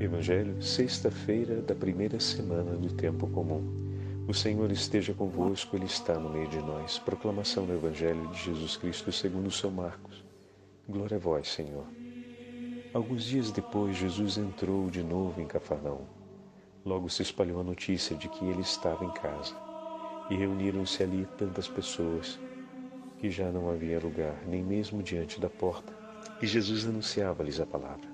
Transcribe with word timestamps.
Evangelho, 0.00 0.60
sexta-feira 0.60 1.62
da 1.62 1.72
primeira 1.72 2.18
semana 2.18 2.72
do 2.76 2.92
tempo 2.92 3.28
comum. 3.28 3.62
O 4.26 4.34
Senhor 4.34 4.72
esteja 4.72 5.14
convosco, 5.14 5.76
Ele 5.76 5.84
está 5.84 6.18
no 6.18 6.30
meio 6.30 6.48
de 6.48 6.58
nós. 6.58 6.98
Proclamação 6.98 7.64
do 7.64 7.74
Evangelho 7.74 8.26
de 8.28 8.42
Jesus 8.42 8.76
Cristo 8.76 9.12
segundo 9.12 9.52
São 9.52 9.70
Marcos. 9.70 10.24
Glória 10.88 11.16
a 11.16 11.20
vós, 11.20 11.46
Senhor. 11.46 11.84
Alguns 12.92 13.22
dias 13.24 13.52
depois, 13.52 13.96
Jesus 13.96 14.36
entrou 14.36 14.90
de 14.90 15.00
novo 15.00 15.40
em 15.40 15.46
Cafarnaum. 15.46 16.06
Logo 16.84 17.08
se 17.08 17.22
espalhou 17.22 17.60
a 17.60 17.64
notícia 17.64 18.16
de 18.16 18.28
que 18.28 18.44
ele 18.44 18.62
estava 18.62 19.04
em 19.04 19.12
casa. 19.12 19.54
E 20.28 20.34
reuniram-se 20.34 21.04
ali 21.04 21.24
tantas 21.38 21.68
pessoas 21.68 22.36
que 23.18 23.30
já 23.30 23.52
não 23.52 23.70
havia 23.70 24.00
lugar, 24.00 24.42
nem 24.48 24.62
mesmo 24.62 25.04
diante 25.04 25.40
da 25.40 25.48
porta. 25.48 25.92
E 26.42 26.46
Jesus 26.48 26.84
anunciava-lhes 26.84 27.60
a 27.60 27.66
palavra. 27.66 28.13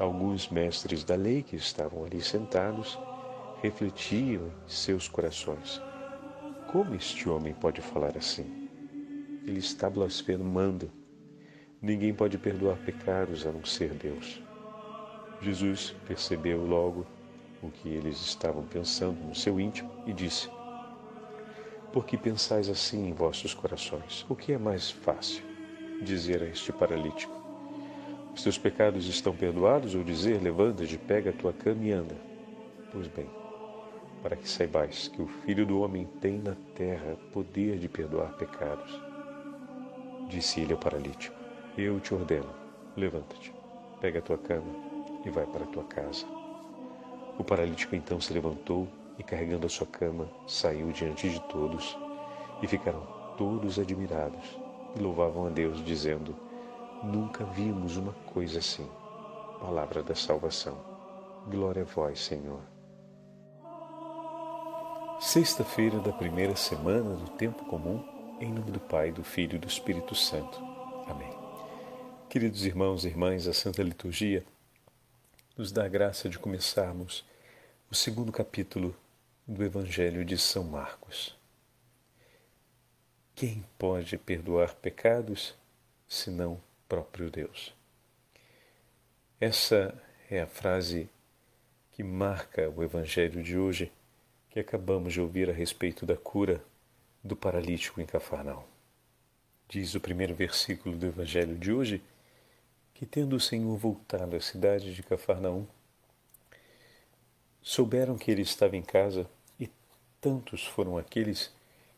Alguns 0.00 0.48
mestres 0.48 1.04
da 1.04 1.14
lei 1.14 1.42
que 1.42 1.56
estavam 1.56 2.06
ali 2.06 2.22
sentados 2.22 2.98
refletiam 3.60 4.46
em 4.46 4.52
seus 4.66 5.06
corações: 5.06 5.78
Como 6.72 6.94
este 6.94 7.28
homem 7.28 7.52
pode 7.52 7.82
falar 7.82 8.16
assim? 8.16 8.70
Ele 9.46 9.58
está 9.58 9.90
blasfemando. 9.90 10.90
Ninguém 11.82 12.14
pode 12.14 12.38
perdoar 12.38 12.78
pecados 12.78 13.46
a 13.46 13.52
não 13.52 13.62
ser 13.62 13.92
Deus. 13.92 14.42
Jesus 15.42 15.94
percebeu 16.06 16.64
logo 16.64 17.06
o 17.62 17.70
que 17.70 17.90
eles 17.90 18.22
estavam 18.22 18.64
pensando 18.64 19.22
no 19.22 19.34
seu 19.34 19.60
íntimo 19.60 19.92
e 20.06 20.14
disse: 20.14 20.48
Por 21.92 22.06
que 22.06 22.16
pensais 22.16 22.70
assim 22.70 23.06
em 23.06 23.12
vossos 23.12 23.52
corações? 23.52 24.24
O 24.30 24.34
que 24.34 24.54
é 24.54 24.58
mais 24.58 24.90
fácil? 24.90 25.44
Dizer 26.02 26.42
a 26.42 26.46
este 26.46 26.72
paralítico: 26.72 27.39
os 28.34 28.42
teus 28.42 28.56
pecados 28.56 29.06
estão 29.06 29.34
perdoados, 29.34 29.94
ou 29.94 30.02
dizer, 30.02 30.42
levanta-te, 30.42 30.96
pega 30.96 31.30
a 31.30 31.32
tua 31.32 31.52
cama 31.52 31.84
e 31.84 31.92
anda. 31.92 32.16
Pois 32.92 33.06
bem, 33.08 33.28
para 34.22 34.36
que 34.36 34.48
saibais 34.48 35.08
que 35.08 35.22
o 35.22 35.26
Filho 35.26 35.66
do 35.66 35.80
Homem 35.80 36.06
tem 36.20 36.38
na 36.38 36.54
terra 36.74 37.16
poder 37.32 37.78
de 37.78 37.88
perdoar 37.88 38.32
pecados. 38.36 39.00
Disse 40.28 40.60
ele 40.60 40.72
ao 40.72 40.78
paralítico: 40.78 41.36
Eu 41.76 41.98
te 42.00 42.14
ordeno, 42.14 42.48
levanta-te, 42.96 43.52
pega 44.00 44.18
a 44.18 44.22
tua 44.22 44.38
cama 44.38 44.72
e 45.24 45.30
vai 45.30 45.46
para 45.46 45.64
a 45.64 45.68
tua 45.68 45.84
casa. 45.84 46.26
O 47.38 47.44
paralítico 47.44 47.96
então 47.96 48.20
se 48.20 48.32
levantou 48.32 48.86
e, 49.18 49.22
carregando 49.22 49.66
a 49.66 49.70
sua 49.70 49.86
cama, 49.86 50.28
saiu 50.46 50.92
diante 50.92 51.28
de 51.28 51.40
todos, 51.48 51.96
e 52.62 52.66
ficaram 52.66 53.06
todos 53.36 53.78
admirados 53.78 54.58
e 54.96 55.00
louvavam 55.00 55.46
a 55.46 55.50
Deus, 55.50 55.82
dizendo: 55.84 56.36
Nunca 57.02 57.44
vimos 57.44 57.96
uma 57.96 58.12
coisa 58.12 58.58
assim. 58.58 58.86
Palavra 59.58 60.02
da 60.02 60.14
salvação. 60.14 60.78
Glória 61.48 61.82
a 61.82 61.84
vós, 61.86 62.20
Senhor. 62.20 62.60
Sexta-feira 65.18 65.98
da 65.98 66.12
primeira 66.12 66.54
semana 66.54 67.16
do 67.16 67.30
tempo 67.30 67.64
comum, 67.64 68.04
em 68.38 68.52
nome 68.52 68.70
do 68.70 68.80
Pai, 68.80 69.12
do 69.12 69.24
Filho 69.24 69.56
e 69.56 69.58
do 69.58 69.66
Espírito 69.66 70.14
Santo. 70.14 70.58
Amém. 71.06 71.30
Queridos 72.28 72.66
irmãos 72.66 73.04
e 73.04 73.08
irmãs, 73.08 73.46
a 73.46 73.54
Santa 73.54 73.82
Liturgia 73.82 74.44
nos 75.56 75.72
dá 75.72 75.84
a 75.84 75.88
graça 75.88 76.28
de 76.28 76.38
começarmos 76.38 77.24
o 77.90 77.94
segundo 77.94 78.30
capítulo 78.30 78.94
do 79.46 79.64
Evangelho 79.64 80.24
de 80.24 80.36
São 80.36 80.64
Marcos. 80.64 81.36
Quem 83.34 83.64
pode 83.78 84.18
perdoar 84.18 84.74
pecados 84.74 85.54
senão 86.06 86.60
próprio 86.90 87.30
Deus. 87.30 87.72
Essa 89.40 89.96
é 90.28 90.40
a 90.40 90.46
frase 90.48 91.08
que 91.92 92.02
marca 92.02 92.68
o 92.68 92.82
Evangelho 92.82 93.44
de 93.44 93.56
hoje 93.56 93.92
que 94.48 94.58
acabamos 94.58 95.12
de 95.12 95.20
ouvir 95.20 95.48
a 95.48 95.52
respeito 95.52 96.04
da 96.04 96.16
cura 96.16 96.60
do 97.22 97.36
paralítico 97.36 98.00
em 98.00 98.06
Cafarnaum. 98.06 98.64
Diz 99.68 99.94
o 99.94 100.00
primeiro 100.00 100.34
versículo 100.34 100.96
do 100.96 101.06
Evangelho 101.06 101.56
de 101.56 101.72
hoje 101.72 102.02
que, 102.92 103.06
tendo 103.06 103.36
o 103.36 103.40
Senhor 103.40 103.76
voltado 103.76 104.34
à 104.34 104.40
cidade 104.40 104.92
de 104.92 105.02
Cafarnaum, 105.04 105.68
souberam 107.62 108.18
que 108.18 108.32
ele 108.32 108.42
estava 108.42 108.76
em 108.76 108.82
casa 108.82 109.30
e 109.60 109.70
tantos 110.20 110.66
foram 110.66 110.98
aqueles 110.98 111.54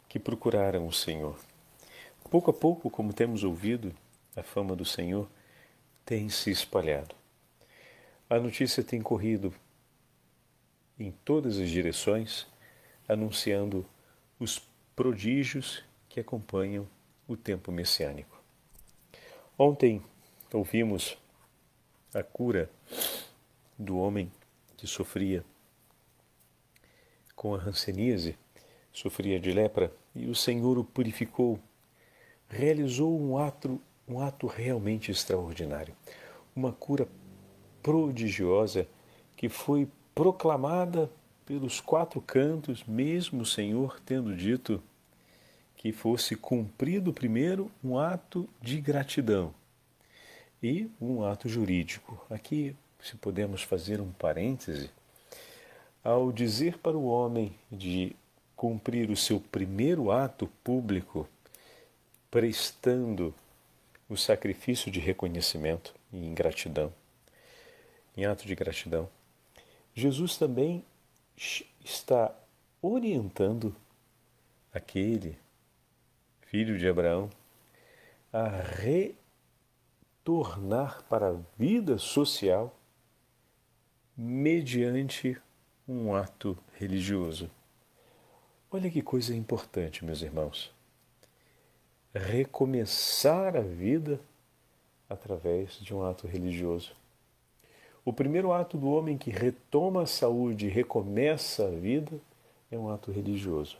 que 0.07 0.19
procuraram 0.19 0.87
o 0.87 0.93
Senhor. 0.93 1.39
Pouco 2.31 2.51
a 2.51 2.55
pouco, 2.55 2.91
como 2.91 3.15
temos 3.15 3.43
ouvido, 3.43 3.95
a 4.35 4.43
fama 4.43 4.75
do 4.75 4.85
Senhor 4.85 5.29
tem 6.05 6.29
se 6.29 6.51
espalhado. 6.51 7.15
A 8.29 8.39
notícia 8.39 8.83
tem 8.83 9.01
corrido 9.03 9.55
em 10.99 11.11
todas 11.25 11.59
as 11.59 11.69
direções, 11.69 12.47
anunciando 13.09 13.85
os 14.39 14.59
prodígios 14.95 15.85
que 16.09 16.21
acompanham 16.21 16.89
o 17.27 17.37
tempo 17.37 17.71
messiânico. 17.71 18.41
Ontem 19.59 20.03
ouvimos 20.53 21.17
a 22.15 22.23
cura 22.23 22.71
do 23.79 23.99
homem 23.99 24.31
que 24.77 24.87
sofria 24.87 25.45
com 27.35 27.55
a 27.55 27.59
hanseníase, 27.59 28.37
sofria 28.93 29.41
de 29.41 29.51
lepra, 29.51 29.93
e 30.15 30.27
o 30.27 30.35
Senhor 30.35 30.79
o 30.79 30.85
purificou, 30.85 31.59
realizou 32.49 33.19
um 33.21 33.39
ato 33.39 33.81
um 34.13 34.21
ato 34.21 34.47
realmente 34.47 35.11
extraordinário, 35.11 35.95
uma 36.55 36.73
cura 36.73 37.09
prodigiosa 37.83 38.87
que 39.37 39.49
foi 39.49 39.89
proclamada 40.15 41.11
pelos 41.47 41.81
quatro 41.81 42.21
cantos, 42.21 42.85
mesmo 42.85 43.43
o 43.43 43.47
Senhor 43.47 43.99
tendo 44.05 44.37
dito 44.37 44.83
que 45.77 45.93
fosse 45.93 46.37
cumprido 46.37 47.13
primeiro 47.13 47.71
um 47.83 47.99
ato 47.99 48.49
de 48.61 48.81
gratidão 48.81 49.53
e 50.63 50.89
um 51.01 51.25
ato 51.25 51.49
jurídico. 51.49 52.25
Aqui, 52.31 52.77
se 53.03 53.17
podemos 53.17 53.63
fazer 53.63 54.01
um 54.01 54.13
parêntese, 54.13 54.91
ao 56.05 56.31
dizer 56.31 56.79
para 56.79 56.97
o 56.97 57.07
homem 57.07 57.53
de 57.71 58.15
cumprir 58.55 59.11
o 59.11 59.17
seu 59.17 59.41
primeiro 59.41 60.13
ato 60.13 60.47
público, 60.63 61.29
prestando 62.31 63.35
o 64.13 64.17
sacrifício 64.17 64.91
de 64.91 65.01
reconhecimento 65.01 65.95
e 66.13 66.19
ingratidão, 66.19 66.93
em 68.15 68.27
ato 68.27 68.47
de 68.47 68.55
gratidão. 68.55 69.09
Jesus 69.95 70.37
também 70.37 70.85
está 71.83 72.39
orientando 72.83 73.75
aquele 74.71 75.39
filho 76.43 76.79
de 76.79 76.87
Abraão 76.87 77.31
a 78.31 78.49
retornar 80.21 81.03
para 81.09 81.31
a 81.31 81.39
vida 81.57 81.97
social 81.97 82.79
mediante 84.15 85.41
um 85.89 86.15
ato 86.15 86.59
religioso. 86.75 87.51
Olha 88.71 88.91
que 88.91 89.01
coisa 89.01 89.35
importante, 89.35 90.05
meus 90.05 90.21
irmãos 90.21 90.71
recomeçar 92.15 93.57
a 93.57 93.61
vida 93.61 94.21
através 95.09 95.79
de 95.81 95.95
um 95.95 96.03
ato 96.03 96.27
religioso. 96.27 96.93
O 98.05 98.13
primeiro 98.13 98.53
ato 98.53 98.77
do 98.77 98.91
homem 98.91 99.17
que 99.17 99.31
retoma 99.31 100.03
a 100.03 100.07
saúde 100.07 100.67
e 100.67 100.71
recomeça 100.71 101.67
a 101.67 101.71
vida 101.71 102.13
é 102.71 102.77
um 102.77 102.89
ato 102.89 103.13
religioso. 103.13 103.77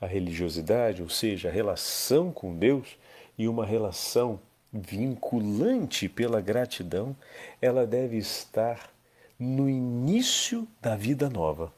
A 0.00 0.06
religiosidade, 0.06 1.00
ou 1.00 1.08
seja, 1.08 1.48
a 1.48 1.52
relação 1.52 2.32
com 2.32 2.56
Deus 2.56 2.96
e 3.38 3.46
uma 3.46 3.64
relação 3.64 4.40
vinculante 4.72 6.08
pela 6.08 6.40
gratidão, 6.40 7.16
ela 7.62 7.86
deve 7.86 8.16
estar 8.16 8.90
no 9.38 9.68
início 9.68 10.66
da 10.80 10.96
vida 10.96 11.30
nova. 11.30 11.72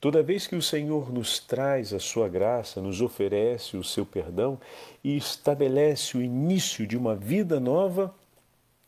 Toda 0.00 0.22
vez 0.22 0.46
que 0.46 0.54
o 0.54 0.62
Senhor 0.62 1.12
nos 1.12 1.40
traz 1.40 1.92
a 1.92 1.98
sua 1.98 2.28
graça, 2.28 2.80
nos 2.80 3.00
oferece 3.00 3.76
o 3.76 3.82
seu 3.82 4.06
perdão 4.06 4.60
e 5.02 5.16
estabelece 5.16 6.16
o 6.16 6.22
início 6.22 6.86
de 6.86 6.96
uma 6.96 7.16
vida 7.16 7.58
nova, 7.58 8.14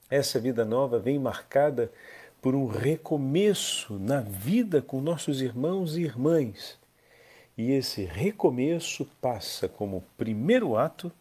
essa 0.08 0.38
vida 0.38 0.64
nova 0.64 1.00
vem 1.00 1.18
marcada 1.18 1.92
por 2.40 2.54
um 2.54 2.66
recomeço 2.66 3.98
na 3.98 4.20
vida 4.20 4.80
com 4.80 5.00
nossos 5.00 5.42
irmãos 5.42 5.96
e 5.96 6.02
irmãs. 6.02 6.78
E 7.58 7.72
esse 7.72 8.04
recomeço 8.04 9.04
passa 9.20 9.68
como 9.68 10.04
primeiro 10.16 10.76
ato 10.76 11.12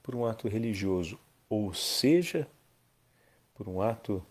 por 0.00 0.14
um 0.14 0.24
ato 0.24 0.48
religioso, 0.48 1.18
ou 1.48 1.74
seja, 1.74 2.46
por 3.54 3.68
um 3.68 3.82
ato 3.82 4.24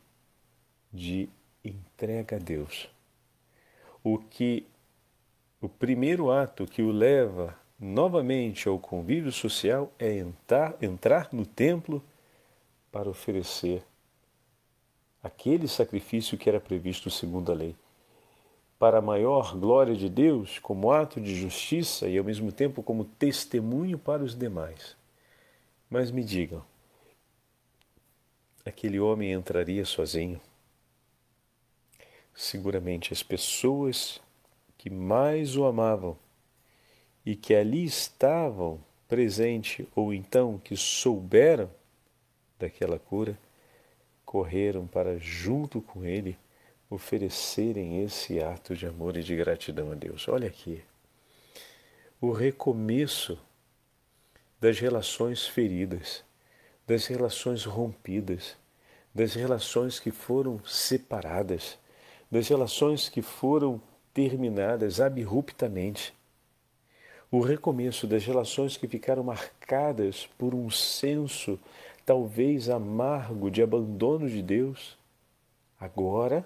de 0.91 1.29
entrega 1.63 2.37
a 2.37 2.39
Deus. 2.39 2.89
O 4.03 4.17
que 4.17 4.65
o 5.61 5.69
primeiro 5.69 6.31
ato 6.31 6.65
que 6.65 6.81
o 6.81 6.91
leva 6.91 7.55
novamente 7.79 8.67
ao 8.67 8.79
convívio 8.79 9.31
social 9.31 9.91
é 9.99 10.17
entrar, 10.17 10.75
entrar 10.81 11.29
no 11.31 11.45
templo 11.45 12.03
para 12.91 13.09
oferecer 13.09 13.83
aquele 15.23 15.67
sacrifício 15.67 16.37
que 16.37 16.49
era 16.49 16.59
previsto 16.59 17.09
segundo 17.09 17.51
a 17.51 17.55
lei. 17.55 17.75
Para 18.79 18.97
a 18.97 19.01
maior 19.01 19.55
glória 19.55 19.95
de 19.95 20.09
Deus, 20.09 20.57
como 20.57 20.91
ato 20.91 21.21
de 21.21 21.35
justiça 21.35 22.07
e 22.07 22.17
ao 22.17 22.23
mesmo 22.23 22.51
tempo 22.51 22.81
como 22.81 23.05
testemunho 23.05 23.99
para 23.99 24.23
os 24.23 24.35
demais. 24.35 24.95
Mas 25.89 26.09
me 26.09 26.23
digam, 26.23 26.63
aquele 28.65 28.99
homem 28.99 29.31
entraria 29.31 29.85
sozinho? 29.85 30.41
Seguramente 32.33 33.13
as 33.13 33.21
pessoas 33.21 34.21
que 34.77 34.89
mais 34.89 35.55
o 35.55 35.65
amavam 35.65 36.17
e 37.25 37.35
que 37.35 37.53
ali 37.53 37.83
estavam 37.83 38.79
presente 39.07 39.87
ou 39.95 40.13
então 40.13 40.57
que 40.57 40.75
souberam 40.75 41.69
daquela 42.57 42.97
cura 42.97 43.37
correram 44.31 44.87
para, 44.87 45.19
junto 45.19 45.81
com 45.81 46.05
ele, 46.05 46.37
oferecerem 46.89 48.01
esse 48.01 48.41
ato 48.41 48.73
de 48.73 48.85
amor 48.87 49.17
e 49.17 49.23
de 49.23 49.35
gratidão 49.35 49.91
a 49.91 49.95
Deus. 49.95 50.25
Olha 50.29 50.47
aqui. 50.47 50.81
O 52.21 52.31
recomeço 52.31 53.37
das 54.57 54.79
relações 54.79 55.45
feridas, 55.45 56.23
das 56.87 57.07
relações 57.07 57.65
rompidas, 57.65 58.55
das 59.13 59.33
relações 59.33 59.99
que 59.99 60.11
foram 60.11 60.63
separadas, 60.63 61.77
das 62.31 62.47
relações 62.47 63.09
que 63.09 63.21
foram 63.21 63.81
terminadas 64.13 65.01
abruptamente. 65.01 66.13
O 67.29 67.41
recomeço 67.41 68.07
das 68.07 68.25
relações 68.25 68.77
que 68.77 68.87
ficaram 68.87 69.23
marcadas 69.23 70.29
por 70.37 70.53
um 70.53 70.69
senso 70.69 71.59
talvez 72.05 72.69
amargo 72.69 73.51
de 73.51 73.61
abandono 73.61 74.29
de 74.29 74.41
Deus, 74.41 74.97
agora 75.79 76.45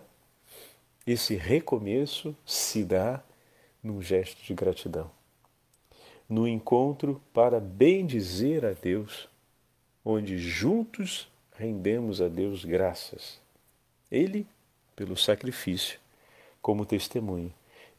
esse 1.07 1.35
recomeço 1.35 2.35
se 2.45 2.83
dá 2.83 3.23
num 3.81 4.01
gesto 4.01 4.43
de 4.43 4.53
gratidão, 4.53 5.09
no 6.27 6.47
encontro 6.47 7.21
para 7.33 7.59
bendizer 7.59 8.65
a 8.65 8.73
Deus, 8.73 9.29
onde 10.03 10.38
juntos 10.38 11.27
rendemos 11.57 12.21
a 12.21 12.27
Deus 12.27 12.65
graças. 12.65 13.39
Ele 14.11 14.47
pelo 14.95 15.18
sacrifício, 15.18 16.00
como 16.62 16.86
testemunha, 16.86 17.51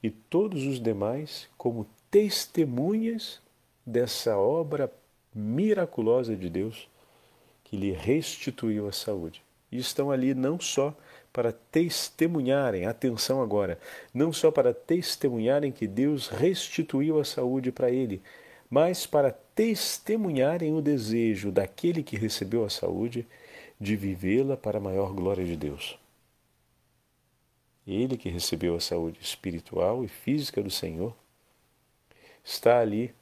e 0.02 0.10
todos 0.10 0.64
os 0.64 0.80
demais 0.80 1.48
como 1.56 1.86
testemunhas 2.10 3.40
dessa 3.84 4.36
obra 4.36 4.92
miraculosa 5.34 6.34
de 6.34 6.48
Deus 6.48 6.88
que 7.64 7.76
lhe 7.76 7.92
restituiu 7.92 8.88
a 8.88 8.92
saúde. 8.92 9.42
E 9.70 9.78
estão 9.78 10.10
ali 10.10 10.34
não 10.34 10.58
só 10.60 10.94
para 11.32 11.52
testemunharem, 11.52 12.86
atenção 12.86 13.42
agora, 13.42 13.78
não 14.14 14.32
só 14.32 14.50
para 14.50 14.72
testemunharem 14.72 15.70
que 15.70 15.86
Deus 15.86 16.28
restituiu 16.28 17.20
a 17.20 17.24
saúde 17.24 17.70
para 17.70 17.90
ele, 17.90 18.22
mas 18.70 19.06
para 19.06 19.32
testemunharem 19.54 20.72
o 20.72 20.80
desejo 20.80 21.52
daquele 21.52 22.02
que 22.02 22.16
recebeu 22.16 22.64
a 22.64 22.70
saúde 22.70 23.26
de 23.80 23.96
vivê-la 23.96 24.56
para 24.56 24.78
a 24.78 24.80
maior 24.80 25.12
glória 25.12 25.44
de 25.44 25.56
Deus. 25.56 25.98
Ele 27.86 28.16
que 28.16 28.28
recebeu 28.28 28.74
a 28.74 28.80
saúde 28.80 29.20
espiritual 29.20 30.04
e 30.04 30.08
física 30.08 30.60
do 30.60 30.70
Senhor 30.70 31.14
está 32.44 32.80
ali 32.80 33.14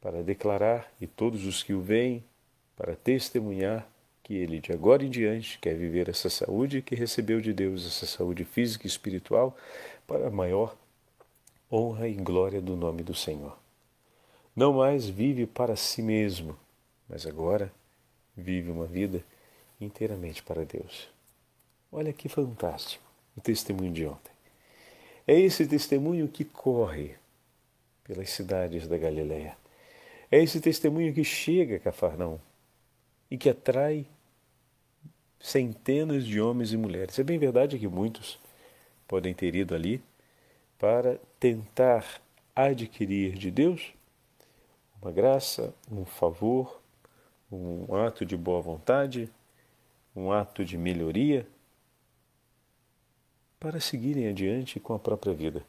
para 0.00 0.22
declarar 0.22 0.92
e 1.00 1.06
todos 1.06 1.46
os 1.46 1.62
que 1.62 1.72
o 1.72 1.80
veem 1.80 2.24
para 2.74 2.96
testemunhar 2.96 3.88
que 4.22 4.34
ele 4.34 4.58
de 4.58 4.72
agora 4.72 5.04
em 5.04 5.10
diante 5.10 5.56
quer 5.60 5.76
viver 5.76 6.08
essa 6.08 6.28
saúde 6.28 6.82
que 6.82 6.96
recebeu 6.96 7.40
de 7.40 7.52
Deus, 7.52 7.86
essa 7.86 8.06
saúde 8.06 8.44
física 8.44 8.86
e 8.86 8.88
espiritual, 8.88 9.56
para 10.04 10.26
a 10.26 10.30
maior 10.30 10.76
honra 11.70 12.08
e 12.08 12.14
glória 12.14 12.60
do 12.60 12.74
nome 12.74 13.04
do 13.04 13.14
Senhor. 13.14 13.56
Não 14.54 14.72
mais 14.72 15.06
vive 15.08 15.46
para 15.46 15.76
si 15.76 16.02
mesmo, 16.02 16.56
mas 17.08 17.24
agora 17.24 17.72
vive 18.36 18.68
uma 18.70 18.86
vida 18.86 19.24
inteiramente 19.80 20.42
para 20.42 20.64
Deus. 20.64 21.08
Olha 21.92 22.12
que 22.12 22.28
fantástico 22.28 23.05
o 23.36 23.40
testemunho 23.40 23.92
de 23.92 24.06
ontem. 24.06 24.32
É 25.26 25.38
esse 25.38 25.66
testemunho 25.66 26.28
que 26.28 26.44
corre 26.44 27.16
pelas 28.04 28.30
cidades 28.30 28.86
da 28.86 28.96
Galileia. 28.96 29.56
É 30.30 30.42
esse 30.42 30.60
testemunho 30.60 31.12
que 31.12 31.24
chega 31.24 31.76
a 31.76 31.80
Cafarnaum 31.80 32.38
e 33.30 33.36
que 33.36 33.48
atrai 33.48 34.06
centenas 35.40 36.24
de 36.24 36.40
homens 36.40 36.72
e 36.72 36.76
mulheres. 36.76 37.18
É 37.18 37.24
bem 37.24 37.38
verdade 37.38 37.78
que 37.78 37.88
muitos 37.88 38.38
podem 39.06 39.34
ter 39.34 39.54
ido 39.54 39.74
ali 39.74 40.02
para 40.78 41.18
tentar 41.38 42.20
adquirir 42.54 43.34
de 43.34 43.50
Deus 43.50 43.92
uma 45.00 45.12
graça, 45.12 45.74
um 45.90 46.04
favor, 46.04 46.80
um 47.50 47.94
ato 47.94 48.24
de 48.24 48.36
boa 48.36 48.60
vontade, 48.60 49.30
um 50.14 50.32
ato 50.32 50.64
de 50.64 50.76
melhoria, 50.76 51.46
para 53.58 53.80
seguirem 53.80 54.28
adiante 54.28 54.78
com 54.78 54.94
a 54.94 54.98
própria 54.98 55.32
vida, 55.32 55.64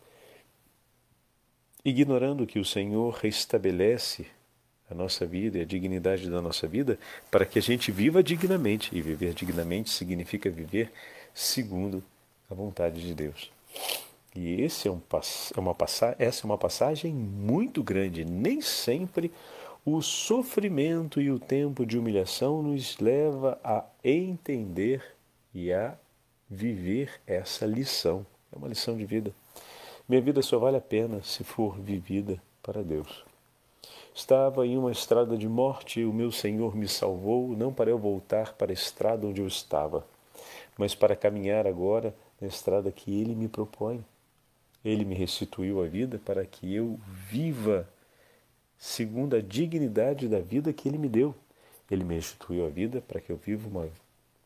ignorando 1.83 2.45
que 2.45 2.59
o 2.59 2.65
Senhor 2.65 3.13
restabelece 3.13 4.27
a 4.89 4.95
nossa 4.95 5.25
vida 5.25 5.57
e 5.57 5.61
a 5.61 5.65
dignidade 5.65 6.29
da 6.29 6.41
nossa 6.41 6.67
vida 6.67 6.97
para 7.29 7.45
que 7.45 7.59
a 7.59 7.61
gente 7.61 7.91
viva 7.91 8.23
dignamente. 8.23 8.95
E 8.95 9.01
viver 9.01 9.33
dignamente 9.33 9.89
significa 9.89 10.49
viver 10.49 10.91
segundo 11.33 12.03
a 12.49 12.55
vontade 12.55 13.01
de 13.01 13.13
Deus. 13.13 13.51
E 14.35 14.61
esse 14.61 14.87
é 14.87 14.91
um, 14.91 15.01
é 15.55 15.59
uma 15.59 15.75
essa 16.19 16.43
é 16.43 16.45
uma 16.45 16.57
passagem 16.57 17.13
muito 17.13 17.83
grande. 17.83 18.23
Nem 18.23 18.61
sempre 18.61 19.31
o 19.85 20.01
sofrimento 20.01 21.19
e 21.21 21.31
o 21.31 21.39
tempo 21.39 21.85
de 21.85 21.97
humilhação 21.97 22.61
nos 22.61 22.97
leva 22.99 23.59
a 23.63 23.83
entender 24.03 25.03
e 25.53 25.71
a 25.71 25.97
viver 26.49 27.21
essa 27.25 27.65
lição. 27.65 28.25
É 28.51 28.57
uma 28.57 28.67
lição 28.67 28.95
de 28.95 29.05
vida. 29.05 29.33
Minha 30.07 30.21
vida 30.21 30.41
só 30.41 30.57
vale 30.57 30.77
a 30.77 30.81
pena 30.81 31.21
se 31.21 31.43
for 31.43 31.77
vivida 31.77 32.41
para 32.63 32.81
Deus. 32.81 33.25
Estava 34.13 34.65
em 34.65 34.77
uma 34.77 34.91
estrada 34.91 35.37
de 35.37 35.47
morte 35.47 35.99
e 35.99 36.05
o 36.05 36.13
meu 36.13 36.31
Senhor 36.31 36.75
me 36.75 36.87
salvou, 36.87 37.49
não 37.49 37.71
para 37.73 37.89
eu 37.89 37.99
voltar 37.99 38.53
para 38.53 38.71
a 38.71 38.73
estrada 38.73 39.27
onde 39.27 39.41
eu 39.41 39.47
estava, 39.47 40.07
mas 40.77 40.95
para 40.95 41.15
caminhar 41.15 41.67
agora 41.67 42.15
na 42.41 42.47
estrada 42.47 42.91
que 42.91 43.11
Ele 43.19 43.35
me 43.35 43.47
propõe. 43.47 44.03
Ele 44.83 45.03
me 45.03 45.13
restituiu 45.13 45.83
a 45.83 45.87
vida 45.87 46.19
para 46.23 46.45
que 46.45 46.73
eu 46.73 46.99
viva 47.29 47.87
segundo 48.77 49.35
a 49.35 49.41
dignidade 49.41 50.27
da 50.27 50.39
vida 50.39 50.71
que 50.71 50.87
Ele 50.87 50.97
me 50.97 51.09
deu. 51.09 51.35
Ele 51.91 52.03
me 52.03 52.15
restituiu 52.15 52.65
a 52.65 52.69
vida 52.69 53.01
para 53.01 53.19
que 53.19 53.31
eu 53.31 53.37
viva 53.37 53.67
uma 53.67 53.89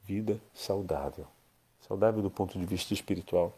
vida 0.06 0.40
saudável 0.54 1.28
saudável 1.92 2.22
do 2.22 2.32
ponto 2.32 2.58
de 2.58 2.66
vista 2.66 2.94
espiritual. 2.94 3.54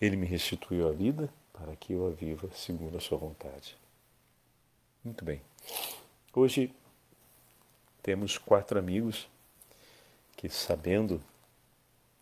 Ele 0.00 0.16
me 0.16 0.26
restituiu 0.26 0.88
a 0.88 0.92
vida 0.92 1.28
para 1.52 1.76
que 1.76 1.92
eu 1.92 2.06
a 2.06 2.10
viva 2.10 2.48
segundo 2.54 2.96
a 2.96 3.00
sua 3.00 3.18
vontade. 3.18 3.76
Muito 5.04 5.22
bem. 5.22 5.42
Hoje 6.34 6.74
temos 8.02 8.38
quatro 8.38 8.78
amigos 8.78 9.28
que, 10.34 10.48
sabendo 10.48 11.22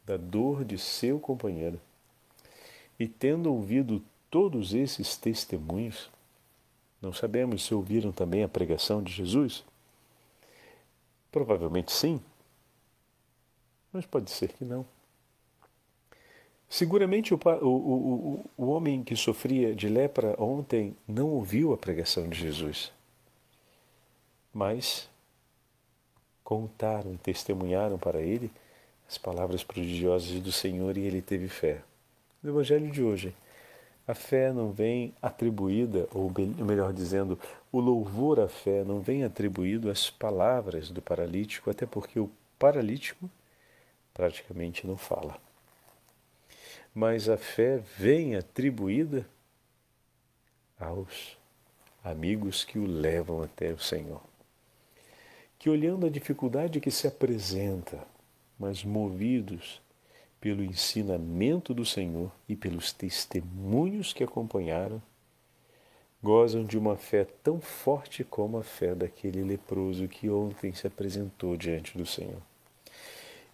da 0.05 0.17
dor 0.17 0.65
de 0.65 0.77
seu 0.77 1.21
companheiro 1.21 1.81
e 2.99 3.07
tendo 3.07 3.53
ouvido 3.53 4.03
todos 4.29 4.75
esses 4.75 5.17
testemunhos, 5.17 6.11
não 7.01 7.13
sabemos 7.13 7.65
se 7.65 7.73
ouviram 7.73 8.11
também 8.11 8.43
a 8.43 8.49
pregação 8.49 9.01
de 9.01 9.13
Jesus? 9.13 9.65
Provavelmente 11.31 11.93
sim, 11.93 12.21
mas 13.93 14.05
pode 14.05 14.29
ser 14.29 14.53
que 14.53 14.65
não. 14.65 14.85
Seguramente 16.71 17.35
o, 17.35 17.41
o, 17.63 17.67
o, 17.67 18.45
o 18.57 18.67
homem 18.69 19.03
que 19.03 19.17
sofria 19.17 19.75
de 19.75 19.89
lepra 19.89 20.41
ontem 20.41 20.97
não 21.07 21.27
ouviu 21.31 21.73
a 21.73 21.77
pregação 21.77 22.29
de 22.29 22.39
Jesus, 22.39 22.93
mas 24.55 25.11
contaram 26.45 27.17
testemunharam 27.17 27.99
para 27.99 28.21
ele 28.21 28.53
as 29.09 29.19
palavras 29.19 29.65
prodigiosas 29.65 30.41
do 30.41 30.53
Senhor 30.53 30.97
e 30.97 31.01
ele 31.01 31.21
teve 31.21 31.49
fé. 31.49 31.83
No 32.41 32.51
Evangelho 32.51 32.89
de 32.89 33.03
hoje, 33.03 33.35
a 34.07 34.15
fé 34.15 34.53
não 34.53 34.71
vem 34.71 35.13
atribuída, 35.21 36.09
ou 36.15 36.33
melhor 36.65 36.93
dizendo, 36.93 37.37
o 37.73 37.81
louvor 37.81 38.39
à 38.39 38.49
fé 38.49 38.85
não 38.85 39.01
vem 39.01 39.25
atribuído 39.25 39.91
às 39.91 40.09
palavras 40.09 40.89
do 40.89 41.03
paralítico, 41.03 41.69
até 41.69 41.85
porque 41.85 42.21
o 42.21 42.31
paralítico 42.61 43.29
praticamente 44.15 44.87
não 44.87 44.97
fala. 44.97 45.50
Mas 46.95 47.29
a 47.29 47.37
fé 47.37 47.83
vem 47.97 48.35
atribuída 48.35 49.27
aos 50.79 51.37
amigos 52.03 52.65
que 52.65 52.79
o 52.79 52.87
levam 52.87 53.43
até 53.43 53.73
o 53.73 53.79
Senhor. 53.79 54.23
Que 55.59 55.69
olhando 55.69 56.07
a 56.07 56.11
dificuldade 56.11 56.81
que 56.81 56.91
se 56.91 57.07
apresenta, 57.07 58.03
mas 58.59 58.83
movidos 58.83 59.81
pelo 60.41 60.65
ensinamento 60.65 61.75
do 61.75 61.85
Senhor 61.85 62.33
e 62.49 62.57
pelos 62.57 62.93
testemunhos 62.93 64.13
que 64.13 64.25
acompanharam, 64.25 65.03
gozam 66.23 66.65
de 66.65 66.79
uma 66.79 66.97
fé 66.97 67.27
tão 67.43 67.61
forte 67.61 68.25
como 68.25 68.59
a 68.59 68.63
fé 68.63 68.95
daquele 68.95 69.43
leproso 69.43 70.09
que 70.09 70.29
ontem 70.31 70.73
se 70.73 70.87
apresentou 70.87 71.57
diante 71.57 71.97
do 71.97 72.07
Senhor. 72.07 72.41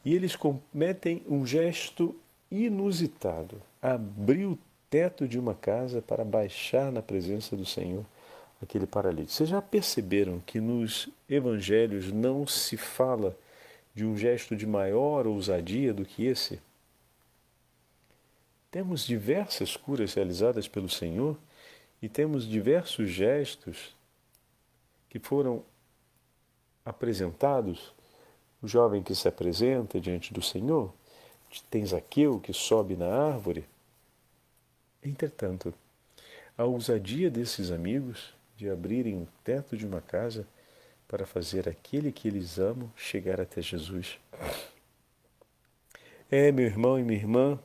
E 0.05 0.15
eles 0.15 0.37
cometem 0.37 1.23
um 1.29 1.45
gesto 1.45 2.15
inusitado: 2.51 3.61
abrir 3.81 4.47
o 4.47 4.59
teto 4.89 5.27
de 5.27 5.39
uma 5.39 5.55
casa 5.55 6.01
para 6.01 6.25
baixar 6.25 6.93
na 6.93 7.03
presença 7.03 7.57
do 7.57 7.65
Senhor 7.65 8.05
aquele 8.63 8.87
paralítico. 8.87 9.33
Vocês 9.33 9.49
já 9.49 9.61
perceberam 9.61 10.41
que 10.41 10.61
nos 10.61 11.09
evangelhos 11.29 12.13
não 12.13 12.47
se 12.47 12.77
fala 12.77 13.37
de 13.95 14.05
um 14.05 14.17
gesto 14.17 14.57
de 14.57 14.67
maior 14.67 15.27
ousadia 15.27 15.93
do 15.93 16.05
que 16.05 16.25
esse? 16.25 16.61
Temos 18.71 19.07
diversas 19.07 19.77
curas 19.77 20.15
realizadas 20.15 20.69
pelo 20.69 20.89
Senhor 20.89 21.37
e 22.03 22.09
temos 22.09 22.47
diversos 22.47 23.09
gestos 23.09 23.95
que 25.09 25.19
foram 25.19 25.63
apresentados. 26.85 27.95
O 28.63 28.69
jovem 28.69 29.03
que 29.03 29.15
se 29.15 29.29
apresenta 29.29 30.01
diante 30.01 30.33
do 30.33 30.43
Senhor, 30.43 30.93
tem 31.71 31.85
Zaqueu 31.85 32.41
que 32.41 32.53
sobe 32.53 32.97
na 32.97 33.07
árvore. 33.07 33.65
Entretanto, 35.03 35.73
a 36.57 36.65
ousadia 36.65 37.31
desses 37.31 37.71
amigos 37.71 38.35
de 38.57 38.69
abrirem 38.71 39.17
o 39.17 39.29
teto 39.45 39.77
de 39.77 39.87
uma 39.87 40.01
casa 40.01 40.47
para 41.07 41.27
fazer 41.27 41.69
aquele 41.69 42.11
que 42.11 42.27
eles 42.27 42.59
amam 42.59 42.91
chegar 42.97 43.41
até 43.41 43.63
Jesus. 43.63 44.19
É, 46.31 46.51
meu 46.51 46.67
irmão 46.67 46.99
e 46.99 47.05
minha 47.05 47.19
irmã, 47.19 47.59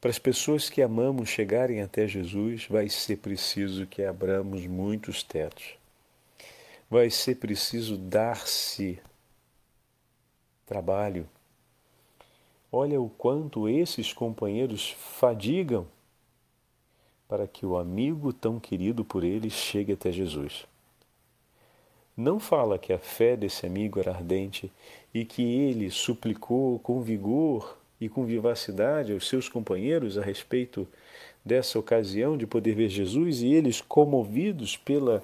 para 0.00 0.10
as 0.10 0.18
pessoas 0.18 0.68
que 0.68 0.82
amamos 0.82 1.28
chegarem 1.28 1.82
até 1.82 2.08
Jesus, 2.08 2.66
vai 2.66 2.88
ser 2.88 3.18
preciso 3.18 3.86
que 3.86 4.02
abramos 4.02 4.66
muitos 4.66 5.22
tetos. 5.22 5.76
Vai 6.88 7.10
ser 7.10 7.36
preciso 7.36 7.96
dar-se 7.96 8.98
trabalho. 10.66 11.28
Olha 12.72 13.00
o 13.00 13.08
quanto 13.08 13.68
esses 13.68 14.12
companheiros 14.12 14.90
fadigam 14.90 15.86
para 17.28 17.46
que 17.46 17.66
o 17.66 17.76
amigo 17.76 18.32
tão 18.32 18.60
querido 18.60 19.04
por 19.04 19.24
eles 19.24 19.52
chegue 19.52 19.92
até 19.92 20.12
Jesus. 20.12 20.66
Não 22.16 22.38
fala 22.38 22.78
que 22.78 22.92
a 22.92 22.98
fé 22.98 23.36
desse 23.36 23.66
amigo 23.66 23.98
era 23.98 24.12
ardente 24.12 24.70
e 25.14 25.24
que 25.24 25.42
ele 25.42 25.90
suplicou 25.90 26.78
com 26.80 27.00
vigor 27.00 27.78
e 28.00 28.08
com 28.08 28.24
vivacidade 28.24 29.12
aos 29.12 29.28
seus 29.28 29.48
companheiros 29.48 30.18
a 30.18 30.22
respeito 30.22 30.86
dessa 31.44 31.78
ocasião 31.78 32.36
de 32.36 32.46
poder 32.46 32.74
ver 32.74 32.88
Jesus 32.88 33.42
e 33.42 33.52
eles 33.52 33.80
comovidos 33.80 34.76
pela 34.76 35.22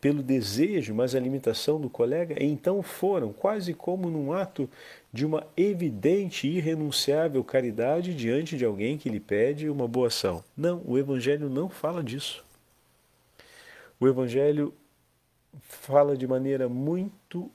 pelo 0.00 0.22
desejo, 0.22 0.94
mas 0.94 1.14
a 1.14 1.20
limitação 1.20 1.80
do 1.80 1.88
colega, 1.88 2.36
então 2.42 2.82
foram 2.82 3.32
quase 3.32 3.72
como 3.72 4.10
num 4.10 4.32
ato 4.32 4.68
de 5.12 5.24
uma 5.24 5.46
evidente 5.56 6.46
e 6.46 6.58
irrenunciável 6.58 7.42
caridade 7.42 8.14
diante 8.14 8.56
de 8.56 8.64
alguém 8.64 8.98
que 8.98 9.08
lhe 9.08 9.20
pede 9.20 9.68
uma 9.68 9.88
boa 9.88 10.08
ação. 10.08 10.44
Não, 10.56 10.82
o 10.84 10.98
evangelho 10.98 11.48
não 11.48 11.68
fala 11.68 12.04
disso. 12.04 12.44
O 13.98 14.06
evangelho 14.06 14.74
fala 15.60 16.16
de 16.16 16.26
maneira 16.26 16.68
muito 16.68 17.50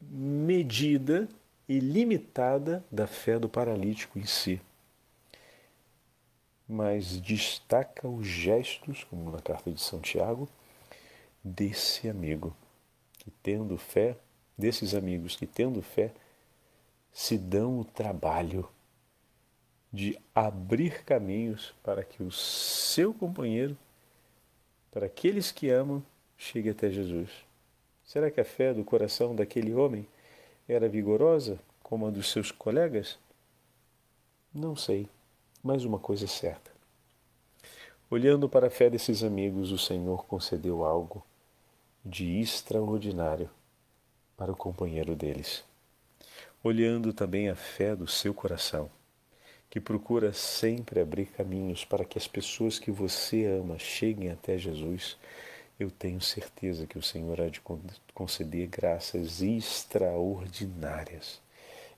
medida 0.00 1.28
e 1.68 1.80
limitada 1.80 2.84
da 2.90 3.06
fé 3.06 3.38
do 3.38 3.48
paralítico 3.48 4.18
em 4.18 4.24
si. 4.24 4.60
Mas 6.68 7.20
destaca 7.20 8.08
os 8.08 8.26
gestos, 8.26 9.04
como 9.04 9.30
na 9.30 9.40
carta 9.40 9.70
de 9.70 9.80
São 9.80 10.00
Tiago, 10.00 10.48
desse 11.46 12.08
amigo 12.08 12.56
que, 13.18 13.30
tendo 13.30 13.78
fé, 13.78 14.16
desses 14.58 14.94
amigos 14.94 15.36
que, 15.36 15.46
tendo 15.46 15.80
fé, 15.80 16.12
se 17.12 17.38
dão 17.38 17.78
o 17.78 17.84
trabalho 17.84 18.68
de 19.92 20.18
abrir 20.34 21.04
caminhos 21.04 21.72
para 21.84 22.02
que 22.02 22.22
o 22.22 22.32
seu 22.32 23.14
companheiro, 23.14 23.76
para 24.90 25.06
aqueles 25.06 25.52
que 25.52 25.70
amam, 25.70 26.04
chegue 26.36 26.70
até 26.70 26.90
Jesus. 26.90 27.30
Será 28.04 28.30
que 28.30 28.40
a 28.40 28.44
fé 28.44 28.74
do 28.74 28.84
coração 28.84 29.34
daquele 29.34 29.72
homem 29.72 30.06
era 30.68 30.88
vigorosa 30.88 31.60
como 31.80 32.06
a 32.06 32.10
dos 32.10 32.30
seus 32.30 32.50
colegas? 32.50 33.18
Não 34.52 34.74
sei, 34.74 35.08
mas 35.62 35.84
uma 35.84 35.98
coisa 35.98 36.24
é 36.24 36.28
certa. 36.28 36.72
Olhando 38.10 38.48
para 38.48 38.66
a 38.66 38.70
fé 38.70 38.90
desses 38.90 39.22
amigos, 39.22 39.70
o 39.70 39.78
Senhor 39.78 40.26
concedeu 40.26 40.84
algo 40.84 41.24
de 42.08 42.40
extraordinário 42.40 43.50
para 44.36 44.52
o 44.52 44.56
companheiro 44.56 45.16
deles. 45.16 45.64
Olhando 46.62 47.12
também 47.12 47.48
a 47.48 47.56
fé 47.56 47.96
do 47.96 48.06
seu 48.06 48.32
coração, 48.32 48.88
que 49.68 49.80
procura 49.80 50.32
sempre 50.32 51.00
abrir 51.00 51.26
caminhos 51.26 51.84
para 51.84 52.04
que 52.04 52.16
as 52.16 52.28
pessoas 52.28 52.78
que 52.78 52.92
você 52.92 53.44
ama 53.46 53.76
cheguem 53.76 54.30
até 54.30 54.56
Jesus, 54.56 55.16
eu 55.80 55.90
tenho 55.90 56.20
certeza 56.20 56.86
que 56.86 56.96
o 56.96 57.02
Senhor 57.02 57.40
há 57.40 57.48
de 57.48 57.60
conceder 58.14 58.68
graças 58.68 59.42
extraordinárias 59.42 61.40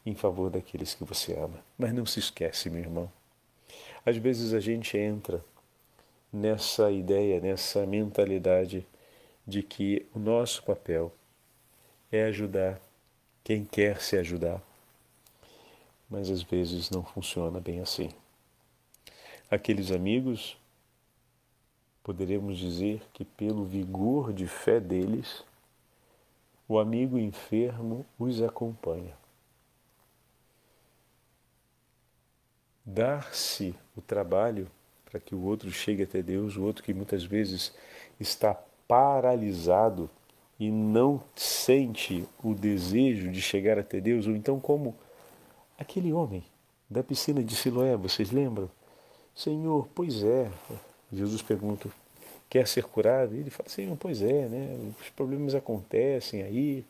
em 0.06 0.14
favor 0.14 0.48
daqueles 0.48 0.94
que 0.94 1.04
você 1.04 1.34
ama. 1.34 1.62
Mas 1.76 1.92
não 1.92 2.06
se 2.06 2.18
esquece, 2.18 2.70
meu 2.70 2.80
irmão. 2.80 3.12
Às 4.06 4.16
vezes 4.16 4.54
a 4.54 4.60
gente 4.60 4.96
entra 4.96 5.44
nessa 6.32 6.90
ideia, 6.90 7.40
nessa 7.40 7.84
mentalidade 7.84 8.86
de 9.48 9.62
que 9.62 10.06
o 10.14 10.18
nosso 10.18 10.62
papel 10.62 11.10
é 12.12 12.24
ajudar 12.24 12.78
quem 13.42 13.64
quer 13.64 13.98
se 14.02 14.18
ajudar. 14.18 14.62
Mas 16.10 16.28
às 16.28 16.42
vezes 16.42 16.90
não 16.90 17.02
funciona 17.02 17.58
bem 17.58 17.80
assim. 17.80 18.10
Aqueles 19.50 19.90
amigos 19.90 20.58
poderemos 22.02 22.58
dizer 22.58 23.02
que, 23.14 23.24
pelo 23.24 23.64
vigor 23.64 24.34
de 24.34 24.46
fé 24.46 24.78
deles, 24.78 25.42
o 26.68 26.78
amigo 26.78 27.18
enfermo 27.18 28.04
os 28.18 28.42
acompanha. 28.42 29.16
Dar-se 32.84 33.74
o 33.96 34.02
trabalho 34.02 34.70
para 35.06 35.18
que 35.18 35.34
o 35.34 35.42
outro 35.42 35.70
chegue 35.70 36.02
até 36.02 36.22
Deus, 36.22 36.56
o 36.56 36.62
outro 36.62 36.84
que 36.84 36.92
muitas 36.92 37.24
vezes 37.24 37.74
está 38.20 38.54
paralisado 38.88 40.10
e 40.58 40.70
não 40.70 41.22
sente 41.36 42.26
o 42.42 42.54
desejo 42.54 43.30
de 43.30 43.40
chegar 43.40 43.78
até 43.78 44.00
Deus, 44.00 44.26
ou 44.26 44.34
então 44.34 44.58
como 44.58 44.96
aquele 45.78 46.12
homem 46.12 46.42
da 46.90 47.02
piscina 47.02 47.44
de 47.44 47.54
Siloé, 47.54 47.96
vocês 47.96 48.32
lembram? 48.32 48.68
Senhor, 49.34 49.86
pois 49.94 50.24
é, 50.24 50.50
Jesus 51.12 51.42
pergunta: 51.42 51.88
quer 52.48 52.66
ser 52.66 52.84
curado? 52.84 53.36
E 53.36 53.38
ele 53.40 53.50
fala 53.50 53.68
assim: 53.68 53.94
pois 53.96 54.22
é, 54.22 54.48
né? 54.48 54.92
Os 55.00 55.10
problemas 55.10 55.54
acontecem 55.54 56.42
aí, 56.42 56.84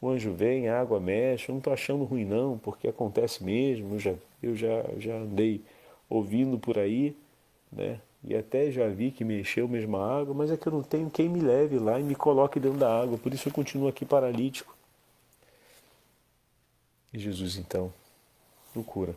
o 0.00 0.08
anjo 0.08 0.32
vem, 0.32 0.68
a 0.68 0.80
água 0.80 1.00
mexe. 1.00 1.48
Eu 1.48 1.54
não 1.54 1.58
estou 1.58 1.72
achando 1.72 2.04
ruim, 2.04 2.24
não, 2.24 2.58
porque 2.58 2.88
acontece 2.88 3.42
mesmo. 3.44 3.94
Eu 3.94 3.98
já, 3.98 4.14
eu 4.42 4.56
já, 4.56 4.84
já 4.98 5.16
andei 5.16 5.62
ouvindo 6.08 6.58
por 6.58 6.78
aí, 6.78 7.16
né? 7.70 8.00
E 8.26 8.34
até 8.34 8.72
já 8.72 8.88
vi 8.88 9.12
que 9.12 9.24
mexeu 9.24 9.68
mesmo 9.68 9.96
a 9.96 10.20
água, 10.20 10.34
mas 10.34 10.50
é 10.50 10.56
que 10.56 10.66
eu 10.66 10.72
não 10.72 10.82
tenho 10.82 11.08
quem 11.08 11.28
me 11.28 11.40
leve 11.40 11.78
lá 11.78 12.00
e 12.00 12.02
me 12.02 12.16
coloque 12.16 12.58
dentro 12.58 12.78
da 12.78 13.00
água, 13.00 13.16
por 13.16 13.32
isso 13.32 13.48
eu 13.48 13.52
continuo 13.52 13.86
aqui 13.86 14.04
paralítico. 14.04 14.76
E 17.14 17.20
Jesus 17.20 17.56
então 17.56 17.92
o 18.74 18.82
cura. 18.82 19.14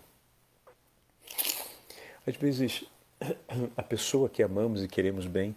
Às 2.26 2.36
vezes 2.36 2.86
a 3.76 3.82
pessoa 3.82 4.30
que 4.30 4.44
amamos 4.44 4.84
e 4.84 4.88
queremos 4.88 5.26
bem 5.26 5.56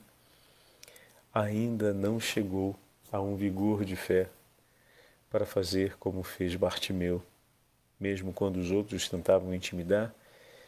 ainda 1.33 1.93
não 1.93 2.19
chegou 2.19 2.75
a 3.13 3.21
um 3.21 3.37
vigor 3.37 3.85
de 3.85 3.97
fé 3.97 4.31
para 5.31 5.45
fazer 5.45 5.97
como 5.99 6.23
fez 6.23 6.57
Bartimeu, 6.57 7.23
mesmo 8.01 8.33
quando 8.33 8.57
os 8.57 8.71
outros 8.71 9.09
tentavam 9.09 9.55
intimidar, 9.55 10.15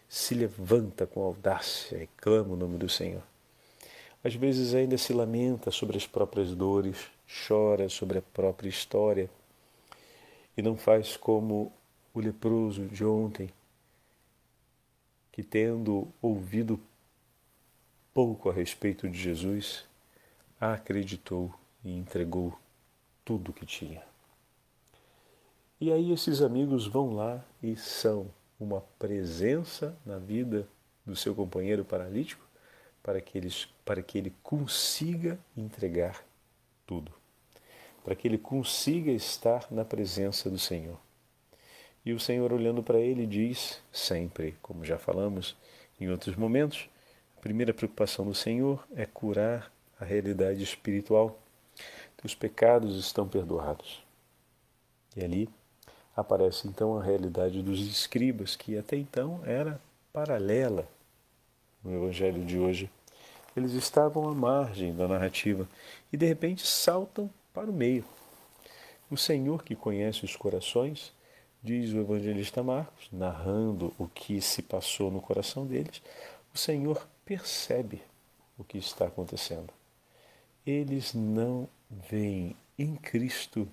se 0.09 0.35
levanta 0.35 1.07
com 1.07 1.23
audácia 1.23 2.03
e 2.03 2.07
clama 2.17 2.55
o 2.55 2.57
nome 2.57 2.79
do 2.79 2.89
Senhor. 2.89 3.23
Às 4.23 4.35
vezes 4.35 4.75
ainda 4.75 4.97
se 4.97 5.13
lamenta 5.13 5.71
sobre 5.71 5.97
as 5.97 6.07
próprias 6.07 6.55
dores, 6.55 6.97
chora 7.47 7.89
sobre 7.89 8.19
a 8.19 8.23
própria 8.23 8.69
história 8.69 9.29
e 10.57 10.63
não 10.63 10.77
faz 10.77 11.17
como 11.17 11.73
o 12.15 12.21
leproso 12.21 12.87
de 12.87 13.05
ontem, 13.05 13.51
que 15.33 15.43
tendo 15.43 16.09
ouvido 16.23 16.81
pouco 18.15 18.49
a 18.49 18.53
respeito 18.53 19.09
de 19.09 19.19
Jesus, 19.19 19.85
acreditou 20.61 21.53
e 21.85 21.93
entregou 21.93 22.57
tudo 23.25 23.51
o 23.51 23.53
que 23.53 23.67
tinha. 23.67 24.03
E 25.81 25.93
aí 25.93 26.13
esses 26.13 26.41
amigos 26.41 26.87
vão 26.87 27.15
lá 27.15 27.45
e 27.61 27.77
são 27.77 28.31
uma 28.59 28.81
presença 28.99 29.97
na 30.05 30.19
vida 30.19 30.69
do 31.05 31.15
seu 31.15 31.35
companheiro 31.35 31.85
paralítico 31.85 32.45
para 33.03 33.21
que, 33.21 33.37
eles, 33.37 33.69
para 33.85 34.03
que 34.03 34.17
ele 34.17 34.33
consiga 34.43 35.39
entregar 35.57 36.25
tudo, 36.87 37.13
para 38.03 38.15
que 38.15 38.27
ele 38.27 38.39
consiga 38.39 39.11
estar 39.11 39.67
na 39.71 39.85
presença 39.85 40.49
do 40.49 40.59
Senhor. 40.59 40.99
E 42.05 42.13
o 42.13 42.21
Senhor, 42.21 42.53
olhando 42.53 42.83
para 42.83 42.99
ele, 42.99 43.27
diz 43.27 43.83
sempre, 43.93 44.57
como 44.63 44.85
já 44.85 44.99
falamos 44.99 45.57
em 46.01 46.09
outros 46.11 46.37
momentos, 46.37 46.89
a 47.37 47.41
primeira 47.41 47.75
preocupação 47.75 48.27
do 48.27 48.35
Senhor 48.35 48.87
é 48.95 49.07
curar 49.07 49.71
a 49.99 50.05
realidade 50.05 50.63
espiritual. 50.63 51.39
Os 52.23 52.35
pecados 52.35 52.99
estão 52.99 53.29
perdoados. 53.29 54.03
E 55.15 55.23
ali 55.23 55.49
aparece 56.17 56.69
então 56.69 56.97
a 56.97 57.03
realidade 57.03 57.63
dos 57.63 57.81
escribas, 57.81 58.57
que 58.57 58.79
até 58.79 58.97
então 58.97 59.41
era 59.45 59.81
paralela 60.13 60.89
no 61.83 61.95
Evangelho 61.95 62.45
de 62.45 62.59
hoje. 62.59 62.91
Eles 63.57 63.73
estavam 63.73 64.29
à 64.29 64.35
margem 64.35 64.95
da 64.95 65.07
narrativa 65.07 65.69
e 66.13 66.17
de 66.17 66.27
repente 66.27 66.67
saltam 66.67 67.31
para 67.53 67.71
o 67.71 67.73
meio. 67.73 68.05
O 69.11 69.17
Senhor 69.17 69.63
que 69.63 69.77
conhece 69.77 70.25
os 70.25 70.35
corações, 70.35 71.13
diz 71.63 71.93
o 71.93 71.99
evangelista 71.99 72.63
Marcos, 72.63 73.09
narrando 73.13 73.93
o 73.99 74.09
que 74.09 74.41
se 74.41 74.61
passou 74.61 75.11
no 75.11 75.21
coração 75.21 75.67
deles, 75.67 76.03
o 76.53 76.59
Senhor 76.59 77.07
percebe 77.25 78.03
o 78.59 78.65
que 78.65 78.77
está 78.77 79.07
acontecendo. 79.07 79.73
Eles 80.67 81.15
não 81.15 81.69
veem 81.91 82.57
em 82.79 82.97
Cristo 82.97 83.69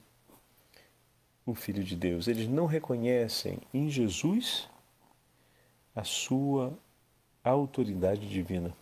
o 1.51 1.55
Filho 1.55 1.83
de 1.83 1.95
Deus. 1.95 2.27
Eles 2.27 2.47
não 2.47 2.65
reconhecem 2.65 3.59
em 3.73 3.89
Jesus 3.89 4.69
a 5.95 6.03
sua 6.03 6.73
autoridade 7.43 8.27
divina 8.27 8.75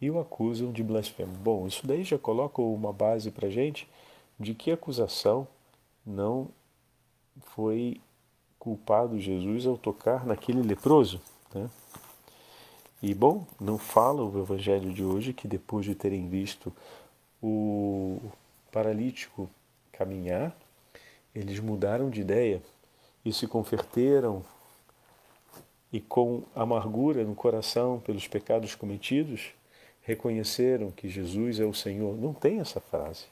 e 0.00 0.10
o 0.10 0.18
acusam 0.18 0.72
de 0.72 0.82
blasfemo. 0.82 1.32
Bom, 1.34 1.66
isso 1.66 1.86
daí 1.86 2.02
já 2.02 2.18
coloca 2.18 2.60
uma 2.60 2.92
base 2.92 3.30
para 3.30 3.48
gente 3.48 3.88
de 4.38 4.54
que 4.54 4.70
acusação 4.70 5.46
não 6.04 6.48
foi 7.40 8.00
culpado 8.58 9.18
Jesus 9.20 9.66
ao 9.66 9.78
tocar 9.78 10.26
naquele 10.26 10.62
leproso. 10.62 11.20
Né? 11.54 11.70
E 13.02 13.14
bom, 13.14 13.46
não 13.60 13.78
fala 13.78 14.24
o 14.24 14.40
evangelho 14.40 14.92
de 14.92 15.04
hoje 15.04 15.32
que 15.32 15.46
depois 15.46 15.84
de 15.84 15.94
terem 15.94 16.28
visto 16.28 16.72
o 17.42 18.20
paralítico 18.70 19.48
caminhar, 19.92 20.56
eles 21.34 21.58
mudaram 21.60 22.10
de 22.10 22.20
ideia 22.20 22.62
e 23.24 23.32
se 23.32 23.46
converteram 23.46 24.44
e 25.92 26.00
com 26.00 26.42
amargura 26.54 27.22
no 27.24 27.34
coração 27.34 28.00
pelos 28.00 28.26
pecados 28.26 28.74
cometidos, 28.74 29.52
reconheceram 30.02 30.90
que 30.90 31.08
Jesus 31.08 31.60
é 31.60 31.64
o 31.64 31.74
Senhor. 31.74 32.16
Não 32.16 32.32
tem 32.32 32.60
essa 32.60 32.80
frase. 32.80 33.26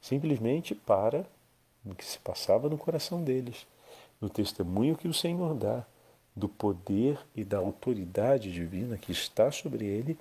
Simplesmente 0.00 0.74
para 0.74 1.26
no 1.84 1.94
que 1.94 2.04
se 2.04 2.18
passava 2.18 2.68
no 2.68 2.76
coração 2.76 3.22
deles, 3.22 3.66
no 4.20 4.28
testemunho 4.28 4.96
que 4.96 5.06
o 5.06 5.14
Senhor 5.14 5.54
dá 5.54 5.84
do 6.34 6.48
poder 6.48 7.18
e 7.34 7.44
da 7.44 7.58
autoridade 7.58 8.52
divina 8.52 8.98
que 8.98 9.12
está 9.12 9.50
sobre 9.50 9.86
ele, 9.86 10.18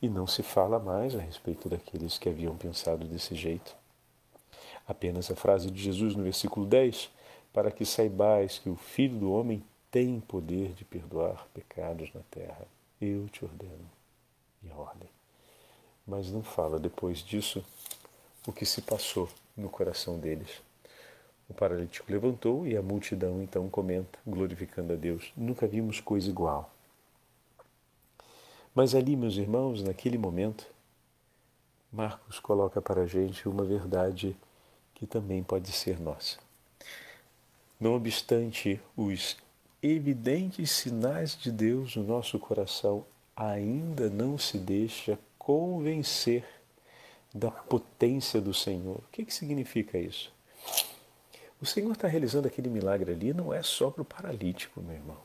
e 0.00 0.08
não 0.08 0.26
se 0.26 0.42
fala 0.42 0.78
mais 0.78 1.14
a 1.14 1.20
respeito 1.20 1.68
daqueles 1.68 2.18
que 2.18 2.28
haviam 2.28 2.56
pensado 2.56 3.06
desse 3.06 3.34
jeito. 3.34 3.74
Apenas 4.88 5.30
a 5.30 5.36
frase 5.36 5.70
de 5.70 5.82
Jesus 5.82 6.16
no 6.16 6.24
versículo 6.24 6.64
10, 6.64 7.10
para 7.52 7.70
que 7.70 7.84
saibais 7.84 8.58
que 8.58 8.70
o 8.70 8.74
Filho 8.74 9.18
do 9.18 9.30
Homem 9.30 9.62
tem 9.90 10.18
poder 10.18 10.72
de 10.72 10.84
perdoar 10.84 11.46
pecados 11.52 12.10
na 12.14 12.22
terra. 12.30 12.66
Eu 12.98 13.28
te 13.28 13.44
ordeno 13.44 13.90
e 14.62 14.70
ordem. 14.70 15.08
Mas 16.06 16.32
não 16.32 16.42
fala 16.42 16.78
depois 16.78 17.18
disso 17.18 17.62
o 18.46 18.52
que 18.52 18.64
se 18.64 18.80
passou 18.80 19.28
no 19.54 19.68
coração 19.68 20.18
deles. 20.18 20.62
O 21.48 21.54
paralítico 21.54 22.10
levantou 22.10 22.66
e 22.66 22.76
a 22.76 22.82
multidão 22.82 23.42
então 23.42 23.68
comenta, 23.68 24.18
glorificando 24.26 24.94
a 24.94 24.96
Deus: 24.96 25.32
Nunca 25.36 25.66
vimos 25.66 26.00
coisa 26.00 26.28
igual. 26.28 26.70
Mas 28.74 28.94
ali, 28.94 29.16
meus 29.16 29.36
irmãos, 29.36 29.82
naquele 29.82 30.16
momento, 30.16 30.66
Marcos 31.92 32.38
coloca 32.38 32.80
para 32.80 33.02
a 33.02 33.06
gente 33.06 33.48
uma 33.48 33.64
verdade 33.64 34.36
que 34.98 35.06
também 35.06 35.42
pode 35.42 35.70
ser 35.72 36.00
nossa. 36.00 36.38
Não 37.80 37.94
obstante 37.94 38.80
os 38.96 39.36
evidentes 39.80 40.72
sinais 40.72 41.36
de 41.36 41.52
Deus 41.52 41.94
no 41.94 42.02
nosso 42.02 42.38
coração, 42.38 43.06
ainda 43.36 44.10
não 44.10 44.36
se 44.36 44.58
deixa 44.58 45.18
convencer 45.38 46.44
da 47.32 47.50
potência 47.50 48.40
do 48.40 48.52
Senhor. 48.52 48.96
O 48.96 49.04
que, 49.12 49.24
que 49.24 49.32
significa 49.32 49.96
isso? 49.96 50.32
O 51.60 51.66
Senhor 51.66 51.92
está 51.92 52.08
realizando 52.08 52.48
aquele 52.48 52.68
milagre 52.68 53.12
ali 53.12 53.32
não 53.32 53.54
é 53.54 53.62
só 53.62 53.90
para 53.90 54.02
o 54.02 54.04
paralítico, 54.04 54.80
meu 54.80 54.96
irmão. 54.96 55.18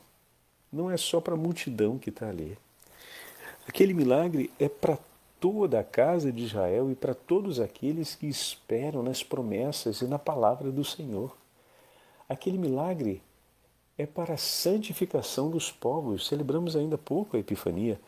Não 0.72 0.90
é 0.90 0.96
só 0.96 1.20
para 1.20 1.34
a 1.34 1.36
multidão 1.36 1.98
que 1.98 2.10
está 2.10 2.28
ali. 2.28 2.56
Aquele 3.66 3.94
milagre 3.94 4.50
é 4.58 4.68
para 4.68 4.98
toda 5.44 5.78
a 5.78 5.84
casa 5.84 6.32
de 6.32 6.42
Israel 6.42 6.90
e 6.90 6.94
para 6.94 7.14
todos 7.14 7.60
aqueles 7.60 8.14
que 8.14 8.26
esperam 8.26 9.02
nas 9.02 9.22
promessas 9.22 10.00
e 10.00 10.06
na 10.06 10.18
palavra 10.18 10.72
do 10.72 10.82
Senhor. 10.82 11.36
Aquele 12.26 12.56
milagre 12.56 13.22
é 13.98 14.06
para 14.06 14.32
a 14.32 14.38
santificação 14.38 15.50
dos 15.50 15.70
povos. 15.70 16.28
Celebramos 16.28 16.74
ainda 16.74 16.96
pouco 16.96 17.36
a 17.36 17.40
Epifania. 17.40 18.00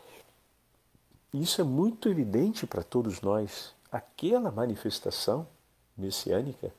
Isso 1.31 1.61
é 1.61 1.65
muito 1.65 2.09
evidente 2.09 2.67
para 2.67 2.83
todos 2.83 3.21
nós. 3.21 3.75
Aquela 3.93 4.51
manifestação 4.51 5.47
messiânica 5.95 6.73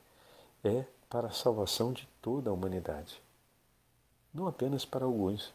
é 0.64 0.86
para 1.08 1.28
a 1.28 1.32
salvação 1.34 1.94
de 1.94 2.10
toda 2.20 2.50
a 2.50 2.54
humanidade, 2.54 3.22
não 4.34 4.48
apenas 4.48 4.86
para 4.86 5.06
alguns. 5.06 5.54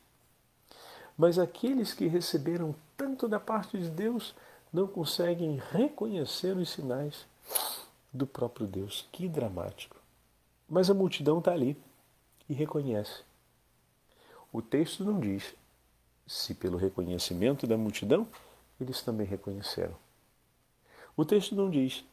Mas 1.18 1.40
aqueles 1.40 1.92
que 1.92 2.06
receberam 2.06 2.72
tanto 2.96 3.26
da 3.26 3.40
parte 3.40 3.76
de 3.76 3.90
Deus 3.90 4.32
não 4.72 4.86
conseguem 4.86 5.60
reconhecer 5.70 6.56
os 6.56 6.70
sinais 6.70 7.26
do 8.12 8.26
próprio 8.26 8.66
Deus. 8.66 9.06
Que 9.12 9.28
dramático. 9.28 9.96
Mas 10.68 10.88
a 10.88 10.94
multidão 10.94 11.38
está 11.38 11.52
ali 11.52 11.76
e 12.48 12.54
reconhece. 12.54 13.22
O 14.52 14.62
texto 14.62 15.04
não 15.04 15.20
diz 15.20 15.54
se 16.26 16.54
pelo 16.54 16.78
reconhecimento 16.78 17.66
da 17.66 17.76
multidão 17.76 18.26
eles 18.80 19.02
também 19.02 19.26
reconheceram. 19.26 19.94
O 21.16 21.24
texto 21.24 21.54
não 21.54 21.70
diz 21.70 22.04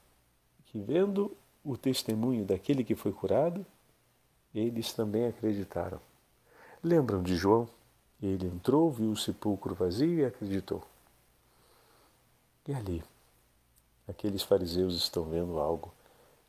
que, 0.66 0.80
vendo 0.80 1.36
o 1.64 1.78
testemunho 1.78 2.46
daquele 2.46 2.84
que 2.84 2.96
foi 2.96 3.12
curado, 3.12 3.66
eles 4.54 4.94
também 4.94 5.26
acreditaram. 5.26 6.00
Lembram 6.84 7.24
de 7.24 7.36
João? 7.36 7.68
Ele 8.22 8.48
entrou, 8.48 8.92
viu 8.92 9.12
o 9.12 9.18
sepulcro 9.18 9.74
vazio 9.74 10.20
e 10.20 10.26
acreditou. 10.26 10.84
E 12.70 12.74
ali, 12.76 13.04
aqueles 14.08 14.44
fariseus 14.44 14.96
estão 14.96 15.24
vendo 15.24 15.58
algo 15.58 15.92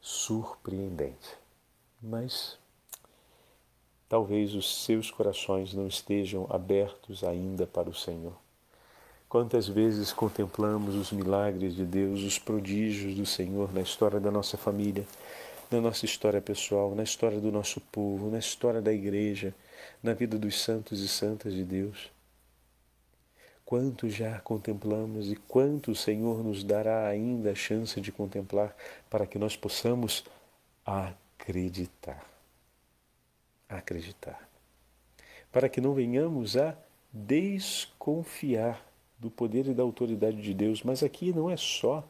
surpreendente. 0.03 1.35
Mas 1.99 2.59
talvez 4.07 4.55
os 4.55 4.85
seus 4.85 5.11
corações 5.11 5.73
não 5.73 5.87
estejam 5.87 6.47
abertos 6.51 7.25
ainda 7.25 7.67
para 7.67 7.89
o 7.89 7.95
Senhor. 7.95 8.35
Quantas 9.31 9.67
vezes 9.67 10.13
contemplamos 10.13 10.95
os 10.95 11.11
milagres 11.11 11.75
de 11.75 11.87
Deus, 11.87 12.21
os 12.21 12.39
prodígios 12.39 13.15
do 13.15 13.25
Senhor 13.25 13.73
na 13.73 13.81
história 13.81 14.21
da 14.21 14.31
nossa 14.31 14.59
família, 14.59 15.07
na 15.71 15.81
nossa 15.81 16.05
história 16.05 16.43
pessoal, 16.43 16.95
na 16.95 17.03
história 17.03 17.41
do 17.41 17.51
nosso 17.51 17.81
povo, 17.81 18.29
na 18.29 18.41
história 18.41 18.83
da 18.83 18.93
igreja, 18.93 19.55
na 20.03 20.13
vida 20.13 20.39
dos 20.39 20.61
santos 20.61 21.01
e 21.01 21.09
santas 21.09 21.55
de 21.55 21.65
Deus. 21.65 22.11
Quanto 23.71 24.11
já 24.11 24.41
contemplamos 24.41 25.31
e 25.31 25.37
quanto 25.37 25.93
o 25.93 25.95
Senhor 25.95 26.43
nos 26.43 26.65
dará 26.65 27.07
ainda 27.07 27.53
a 27.53 27.55
chance 27.55 28.01
de 28.01 28.11
contemplar 28.11 28.75
para 29.09 29.29
que 29.29 29.39
nós 29.39 29.55
possamos 29.55 30.25
acreditar. 30.85 32.29
Acreditar. 33.69 34.51
Para 35.53 35.69
que 35.69 35.81
não 35.81 35.95
venhamos 35.95 36.57
a 36.57 36.77
desconfiar 37.13 38.85
do 39.21 39.31
poder 39.31 39.69
e 39.69 39.73
da 39.73 39.85
autoridade 39.85 40.43
de 40.43 40.53
Deus. 40.53 40.83
Mas 40.83 41.05
aqui 41.05 41.33
não 41.33 41.49
é 41.49 41.57
só 41.57 42.05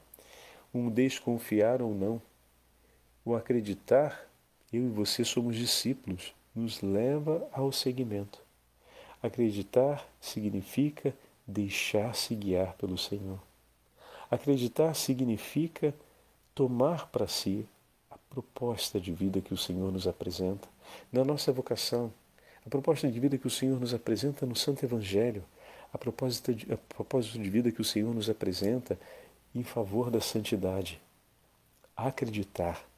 um 0.73 0.88
desconfiar 0.88 1.83
ou 1.83 1.94
não. 1.94 2.23
O 3.23 3.35
acreditar, 3.35 4.27
eu 4.73 4.87
e 4.87 4.88
você 4.88 5.27
somos 5.27 5.57
discípulos, 5.57 6.35
nos 6.55 6.81
leva 6.81 7.46
ao 7.53 7.70
seguimento. 7.70 8.40
Acreditar 9.23 10.09
significa 10.23 11.14
deixar-se 11.50 12.34
guiar 12.34 12.74
pelo 12.74 12.96
Senhor. 12.96 13.38
Acreditar 14.30 14.94
significa 14.94 15.94
tomar 16.54 17.08
para 17.08 17.26
si 17.26 17.66
a 18.10 18.16
proposta 18.30 19.00
de 19.00 19.12
vida 19.12 19.40
que 19.40 19.52
o 19.52 19.56
Senhor 19.56 19.92
nos 19.92 20.06
apresenta 20.06 20.68
na 21.12 21.24
nossa 21.24 21.52
vocação, 21.52 22.12
a 22.64 22.70
proposta 22.70 23.10
de 23.10 23.18
vida 23.18 23.36
que 23.36 23.46
o 23.46 23.50
Senhor 23.50 23.80
nos 23.80 23.92
apresenta 23.92 24.46
no 24.46 24.54
Santo 24.54 24.84
Evangelho, 24.84 25.44
a 25.92 25.98
propósito 25.98 26.54
de, 26.54 26.66
a 26.72 27.20
de 27.20 27.50
vida 27.50 27.72
que 27.72 27.80
o 27.80 27.84
Senhor 27.84 28.14
nos 28.14 28.30
apresenta 28.30 28.98
em 29.54 29.64
favor 29.64 30.10
da 30.10 30.20
santidade. 30.20 31.00
Acreditar 31.96 32.88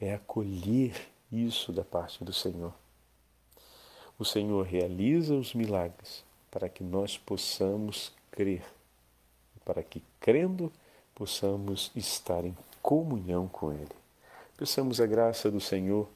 é 0.00 0.14
acolher 0.14 0.94
isso 1.30 1.72
da 1.72 1.84
parte 1.84 2.22
do 2.22 2.32
Senhor. 2.32 2.72
O 4.18 4.24
Senhor 4.24 4.64
realiza 4.64 5.34
os 5.34 5.54
milagres 5.54 6.24
para 6.50 6.68
que 6.68 6.82
nós 6.82 7.16
possamos 7.16 8.12
crer, 8.30 8.64
para 9.64 9.82
que, 9.82 10.02
crendo, 10.20 10.72
possamos 11.14 11.90
estar 11.94 12.44
em 12.44 12.56
comunhão 12.82 13.46
com 13.46 13.72
Ele. 13.72 13.94
Peçamos 14.56 15.00
a 15.00 15.06
graça 15.06 15.50
do 15.50 15.60
Senhor 15.60 16.08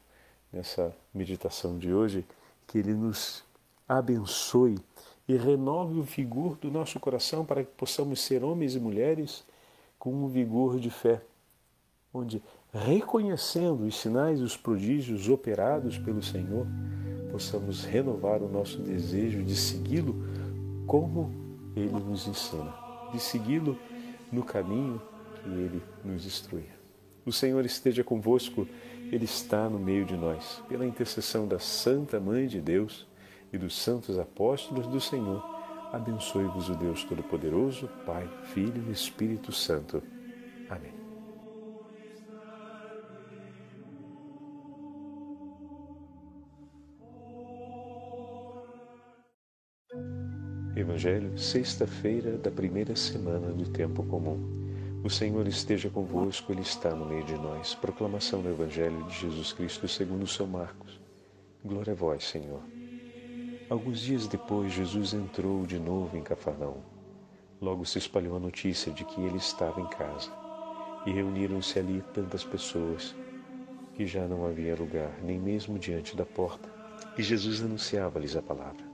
nessa 0.52 0.94
meditação 1.12 1.78
de 1.78 1.92
hoje, 1.92 2.24
que 2.66 2.78
Ele 2.78 2.94
nos 2.94 3.44
abençoe 3.88 4.78
e 5.28 5.36
renove 5.36 5.98
o 5.98 6.02
vigor 6.02 6.56
do 6.56 6.70
nosso 6.70 7.00
coração 7.00 7.44
para 7.44 7.64
que 7.64 7.70
possamos 7.72 8.20
ser 8.20 8.44
homens 8.44 8.74
e 8.74 8.80
mulheres 8.80 9.44
com 9.98 10.12
um 10.12 10.28
vigor 10.28 10.78
de 10.78 10.90
fé, 10.90 11.22
onde, 12.12 12.42
reconhecendo 12.74 13.84
os 13.84 13.98
sinais 14.00 14.40
e 14.40 14.42
os 14.42 14.56
prodígios 14.56 15.28
operados 15.28 15.96
pelo 15.98 16.22
Senhor, 16.22 16.66
possamos 17.30 17.84
renovar 17.84 18.42
o 18.42 18.48
nosso 18.48 18.80
desejo 18.80 19.42
de 19.42 19.56
segui-lo 19.56 20.14
como 20.86 21.32
ele 21.76 21.92
nos 21.92 22.26
ensina, 22.26 22.74
de 23.12 23.20
segui-lo 23.20 23.78
no 24.30 24.42
caminho 24.42 25.00
que 25.42 25.48
ele 25.48 25.82
nos 26.04 26.26
instrui. 26.26 26.64
O 27.24 27.32
Senhor 27.32 27.64
esteja 27.64 28.04
convosco, 28.04 28.66
ele 29.10 29.24
está 29.24 29.68
no 29.68 29.78
meio 29.78 30.04
de 30.04 30.16
nós. 30.16 30.62
Pela 30.68 30.84
intercessão 30.84 31.48
da 31.48 31.58
Santa 31.58 32.20
Mãe 32.20 32.46
de 32.46 32.60
Deus, 32.60 33.06
e 33.54 33.58
dos 33.58 33.76
santos 33.76 34.18
apóstolos 34.18 34.88
do 34.88 35.00
Senhor, 35.00 35.40
abençoe-vos 35.92 36.68
o 36.68 36.74
Deus 36.74 37.04
Todo-Poderoso, 37.04 37.88
Pai, 38.04 38.28
Filho 38.52 38.84
e 38.88 38.90
Espírito 38.90 39.52
Santo. 39.52 40.02
Evangelho, 50.76 51.38
sexta-feira 51.38 52.32
da 52.36 52.50
primeira 52.50 52.96
semana 52.96 53.52
do 53.52 53.64
tempo 53.64 54.02
comum. 54.02 54.40
O 55.04 55.08
Senhor 55.08 55.46
esteja 55.46 55.88
convosco, 55.88 56.50
Ele 56.50 56.62
está 56.62 56.90
no 56.90 57.06
meio 57.06 57.22
de 57.22 57.34
nós. 57.34 57.76
Proclamação 57.76 58.42
do 58.42 58.48
Evangelho 58.48 59.04
de 59.04 59.20
Jesus 59.20 59.52
Cristo 59.52 59.86
segundo 59.86 60.26
São 60.26 60.48
Marcos. 60.48 61.00
Glória 61.64 61.92
a 61.92 61.94
vós, 61.96 62.24
Senhor. 62.24 62.60
Alguns 63.70 64.00
dias 64.00 64.26
depois, 64.26 64.72
Jesus 64.72 65.14
entrou 65.14 65.64
de 65.64 65.78
novo 65.78 66.16
em 66.16 66.22
Cafarnaum. 66.24 66.82
Logo 67.60 67.84
se 67.84 67.98
espalhou 67.98 68.36
a 68.36 68.40
notícia 68.40 68.90
de 68.92 69.04
que 69.04 69.20
ele 69.20 69.38
estava 69.38 69.80
em 69.80 69.86
casa, 69.86 70.32
e 71.06 71.12
reuniram-se 71.12 71.78
ali 71.78 72.02
tantas 72.12 72.42
pessoas 72.42 73.14
que 73.94 74.08
já 74.08 74.26
não 74.26 74.44
havia 74.44 74.74
lugar, 74.74 75.12
nem 75.22 75.38
mesmo 75.38 75.78
diante 75.78 76.16
da 76.16 76.26
porta, 76.26 76.68
e 77.16 77.22
Jesus 77.22 77.62
anunciava-lhes 77.62 78.34
a 78.34 78.42
palavra. 78.42 78.93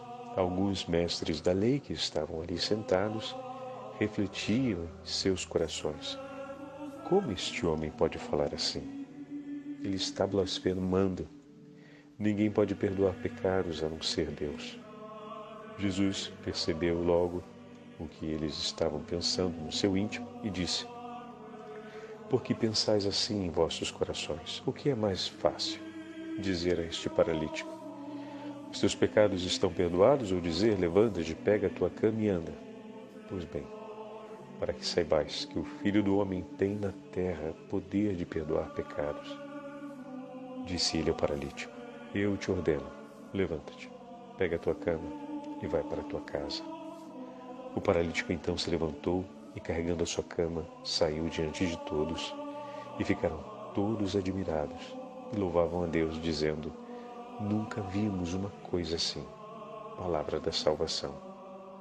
alguns 0.35 0.85
mestres 0.85 1.41
da 1.41 1.51
lei 1.51 1.79
que 1.79 1.93
estavam 1.93 2.41
ali 2.41 2.57
sentados 2.57 3.35
refletiam 3.99 4.83
em 4.83 4.89
seus 5.05 5.45
corações: 5.45 6.17
Como 7.07 7.31
este 7.31 7.65
homem 7.65 7.91
pode 7.91 8.17
falar 8.17 8.53
assim? 8.53 9.05
Ele 9.83 9.95
está 9.95 10.25
blasfemando. 10.25 11.27
Ninguém 12.17 12.51
pode 12.51 12.75
perdoar 12.75 13.13
pecados 13.15 13.83
a 13.83 13.89
não 13.89 14.01
ser 14.01 14.27
Deus. 14.31 14.79
Jesus 15.77 16.31
percebeu 16.43 17.01
logo 17.01 17.43
o 17.99 18.07
que 18.07 18.25
eles 18.25 18.57
estavam 18.57 19.01
pensando 19.01 19.59
no 19.59 19.71
seu 19.71 19.97
íntimo 19.97 20.27
e 20.43 20.49
disse: 20.49 20.85
Por 22.29 22.43
que 22.43 22.53
pensais 22.53 23.05
assim 23.05 23.45
em 23.45 23.49
vossos 23.49 23.89
corações? 23.89 24.61
O 24.65 24.71
que 24.71 24.89
é 24.89 24.95
mais 24.95 25.27
fácil? 25.27 25.81
Dizer 26.39 26.79
a 26.79 26.83
este 26.83 27.09
paralítico: 27.09 27.80
Os 28.71 28.79
teus 28.79 28.95
pecados 28.95 29.43
estão 29.43 29.71
perdoados? 29.71 30.31
Ou 30.31 30.39
dizer: 30.39 30.79
Levanta-te, 30.79 31.35
pega 31.35 31.67
a 31.67 31.69
tua 31.69 31.89
cama 31.89 32.21
e 32.21 32.29
anda? 32.29 32.53
Pois 33.27 33.43
bem, 33.43 33.65
para 34.59 34.73
que 34.73 34.85
saibais 34.85 35.45
que 35.45 35.59
o 35.59 35.63
Filho 35.63 36.01
do 36.01 36.17
Homem 36.17 36.43
tem 36.57 36.75
na 36.75 36.93
terra 37.11 37.53
poder 37.69 38.15
de 38.15 38.25
perdoar 38.25 38.69
pecados. 38.73 39.37
Disse 40.65 40.97
ele 40.97 41.09
ao 41.09 41.15
paralítico: 41.15 41.73
Eu 42.15 42.37
te 42.37 42.49
ordeno, 42.49 42.87
levanta-te, 43.33 43.91
pega 44.37 44.55
a 44.55 44.59
tua 44.59 44.75
cama 44.75 45.11
e 45.61 45.67
vai 45.67 45.83
para 45.83 46.01
a 46.01 46.05
tua 46.05 46.21
casa. 46.21 46.63
O 47.75 47.81
paralítico 47.81 48.31
então 48.31 48.57
se 48.57 48.69
levantou 48.69 49.25
e, 49.55 49.59
carregando 49.59 50.03
a 50.03 50.07
sua 50.07 50.23
cama, 50.23 50.65
saiu 50.83 51.27
diante 51.27 51.67
de 51.67 51.77
todos 51.85 52.33
e 52.99 53.03
ficaram 53.03 53.43
todos 53.73 54.15
admirados 54.15 54.95
e 55.33 55.39
louvavam 55.39 55.83
a 55.83 55.87
Deus, 55.87 56.21
dizendo: 56.21 56.80
Nunca 57.41 57.81
vimos 57.81 58.35
uma 58.35 58.51
coisa 58.69 58.97
assim. 58.97 59.25
Palavra 59.97 60.39
da 60.39 60.51
salvação. 60.51 61.11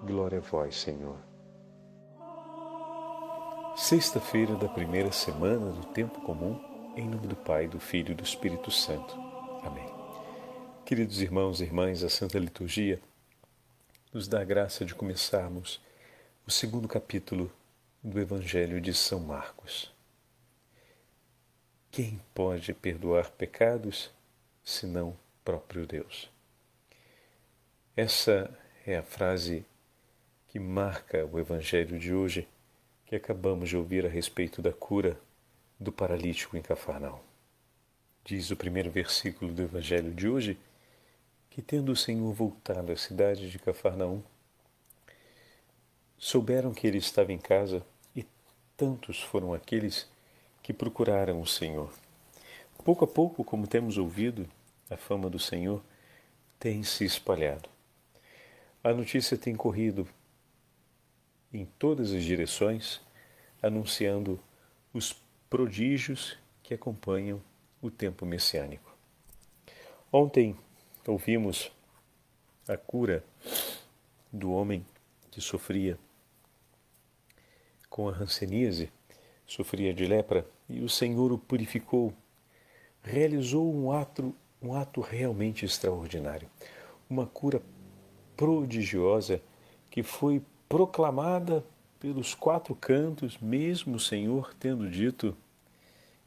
Glória 0.03 0.39
a 0.39 0.41
vós, 0.41 0.75
Senhor. 0.75 1.19
Sexta-feira 3.77 4.57
da 4.57 4.69
primeira 4.69 5.13
semana 5.13 5.71
do 5.71 5.85
tempo 5.89 6.19
comum, 6.23 6.59
em 6.97 7.07
nome 7.07 7.27
do 7.27 7.37
Pai, 7.37 7.69
do 7.69 7.79
Filho 7.79 8.13
e 8.13 8.15
do 8.15 8.25
Espírito 8.25 8.71
Santo. 8.71 9.15
Amém. 9.63 9.87
Queridos 10.87 11.21
irmãos 11.21 11.61
e 11.61 11.65
irmãs, 11.65 12.03
a 12.03 12.09
Santa 12.09 12.39
Liturgia 12.39 12.99
nos 14.15 14.27
dá 14.27 14.41
a 14.41 14.45
graça 14.45 14.87
de 14.87 14.95
começarmos 14.95 15.79
o 16.47 16.51
segundo 16.51 16.89
capítulo 16.89 17.53
do 18.03 18.19
Evangelho 18.19 18.81
de 18.81 18.95
São 18.95 19.21
Marcos. 19.21 19.93
Quem 21.91 22.19
pode 22.35 22.73
perdoar 22.73 23.31
pecados 23.33 24.11
senão 24.65 25.15
próprio 25.45 25.87
Deus? 25.87 26.31
Essa 27.97 28.51
é 28.87 28.97
a 28.97 29.03
frase 29.03 29.65
que 30.49 30.59
marca 30.59 31.27
o 31.27 31.39
Evangelho 31.39 31.99
de 31.99 32.15
hoje 32.15 32.49
que 33.07 33.17
acabamos 33.17 33.69
de 33.69 33.77
ouvir 33.77 34.07
a 34.07 34.09
respeito 34.09 34.63
da 34.63 34.73
cura 34.73 35.21
do 35.79 35.91
paralítico 35.91 36.57
em 36.57 36.63
Cafarnaum. 36.63 37.19
Diz 38.25 38.51
o 38.51 38.57
primeiro 38.57 38.91
versículo 38.91 39.53
do 39.53 39.63
Evangelho 39.63 40.13
de 40.13 40.29
hoje 40.29 40.59
que, 41.51 41.61
tendo 41.61 41.91
o 41.91 41.97
Senhor 41.97 42.33
voltado 42.33 42.93
à 42.93 42.97
cidade 42.97 43.51
de 43.51 43.59
Cafarnaum, 43.59 44.23
souberam 46.17 46.73
que 46.73 46.87
ele 46.87 46.99
estava 46.99 47.33
em 47.33 47.39
casa 47.39 47.85
e 48.15 48.25
tantos 48.77 49.21
foram 49.21 49.53
aqueles 49.53 50.09
que 50.63 50.73
procuraram 50.73 51.41
o 51.41 51.47
Senhor. 51.47 51.93
Pouco 52.85 53.05
a 53.05 53.09
pouco, 53.09 53.43
como 53.43 53.67
temos 53.67 53.99
ouvido, 53.99 54.49
a 54.91 54.97
fama 54.97 55.31
do 55.31 55.39
Senhor 55.39 55.83
tem 56.59 56.83
se 56.83 57.05
espalhado. 57.05 57.69
A 58.83 58.93
notícia 58.93 59.39
tem 59.39 59.55
corrido 59.55 60.07
em 61.53 61.65
todas 61.65 62.13
as 62.13 62.23
direções, 62.23 63.01
anunciando 63.63 64.39
os 64.93 65.17
prodígios 65.49 66.37
que 66.63 66.75
acompanham 66.75 67.41
o 67.81 67.91
tempo 67.91 68.27
messiânico. 68.27 68.95
Ontem 70.13 70.57
ouvimos 71.07 71.73
a 72.69 72.77
cura 72.77 73.25
do 74.33 74.53
homem 74.53 74.85
que 75.31 75.41
sofria 75.41 75.99
com 77.89 78.09
a 78.09 78.13
hanseníase, 78.13 78.91
sofria 79.47 79.93
de 79.93 80.07
lepra, 80.07 80.47
e 80.69 80.81
o 80.81 80.89
Senhor 80.89 81.33
o 81.33 81.39
purificou, 81.39 82.15
realizou 83.03 83.75
um 83.75 83.91
ato, 83.91 84.35
um 84.63 84.75
ato 84.75 85.01
realmente 85.01 85.65
extraordinário, 85.65 86.49
uma 87.09 87.27
cura 87.27 87.63
prodigiosa 88.37 89.41
que 89.91 90.03
foi 90.03 90.43
proclamada 90.69 91.65
pelos 91.99 92.35
quatro 92.35 92.75
cantos, 92.75 93.39
mesmo 93.39 93.97
o 93.97 94.01
Senhor 94.01 94.55
tendo 94.59 94.89
dito 94.89 95.37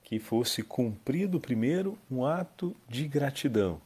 que 0.03 0.19
fosse 0.19 0.61
cumprido 0.61 1.39
primeiro 1.39 1.97
um 2.11 2.25
ato 2.25 2.75
de 2.87 3.07
gratidão 3.07 3.81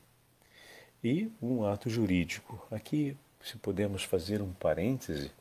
e 1.04 1.32
um 1.42 1.66
ato 1.66 1.90
jurídico. 1.90 2.62
Aqui, 2.72 3.16
se 3.42 3.56
podemos 3.58 4.04
fazer 4.04 4.42
um 4.42 4.52
parêntese, 4.52 5.32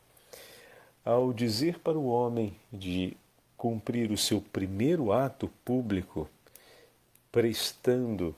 ao 1.03 1.33
dizer 1.33 1.79
para 1.79 1.97
o 1.97 2.07
homem 2.07 2.55
de 2.71 3.17
cumprir 3.57 4.11
o 4.11 4.17
seu 4.17 4.39
primeiro 4.39 5.11
ato 5.11 5.49
público, 5.65 6.29
prestando 7.31 8.35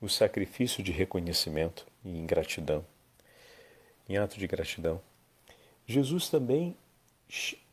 o 0.00 0.08
sacrifício 0.08 0.82
de 0.82 0.92
reconhecimento 0.92 1.86
e 2.04 2.10
ingratidão, 2.10 2.84
em 4.08 4.16
ato 4.16 4.38
de 4.38 4.46
gratidão, 4.46 5.00
Jesus 5.86 6.28
também 6.28 6.76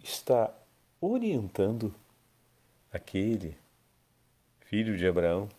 está 0.04 0.54
orientando 1.00 1.94
aquele 2.92 3.58
filho 4.62 4.98
de 4.98 5.06
Abraão 5.08 5.50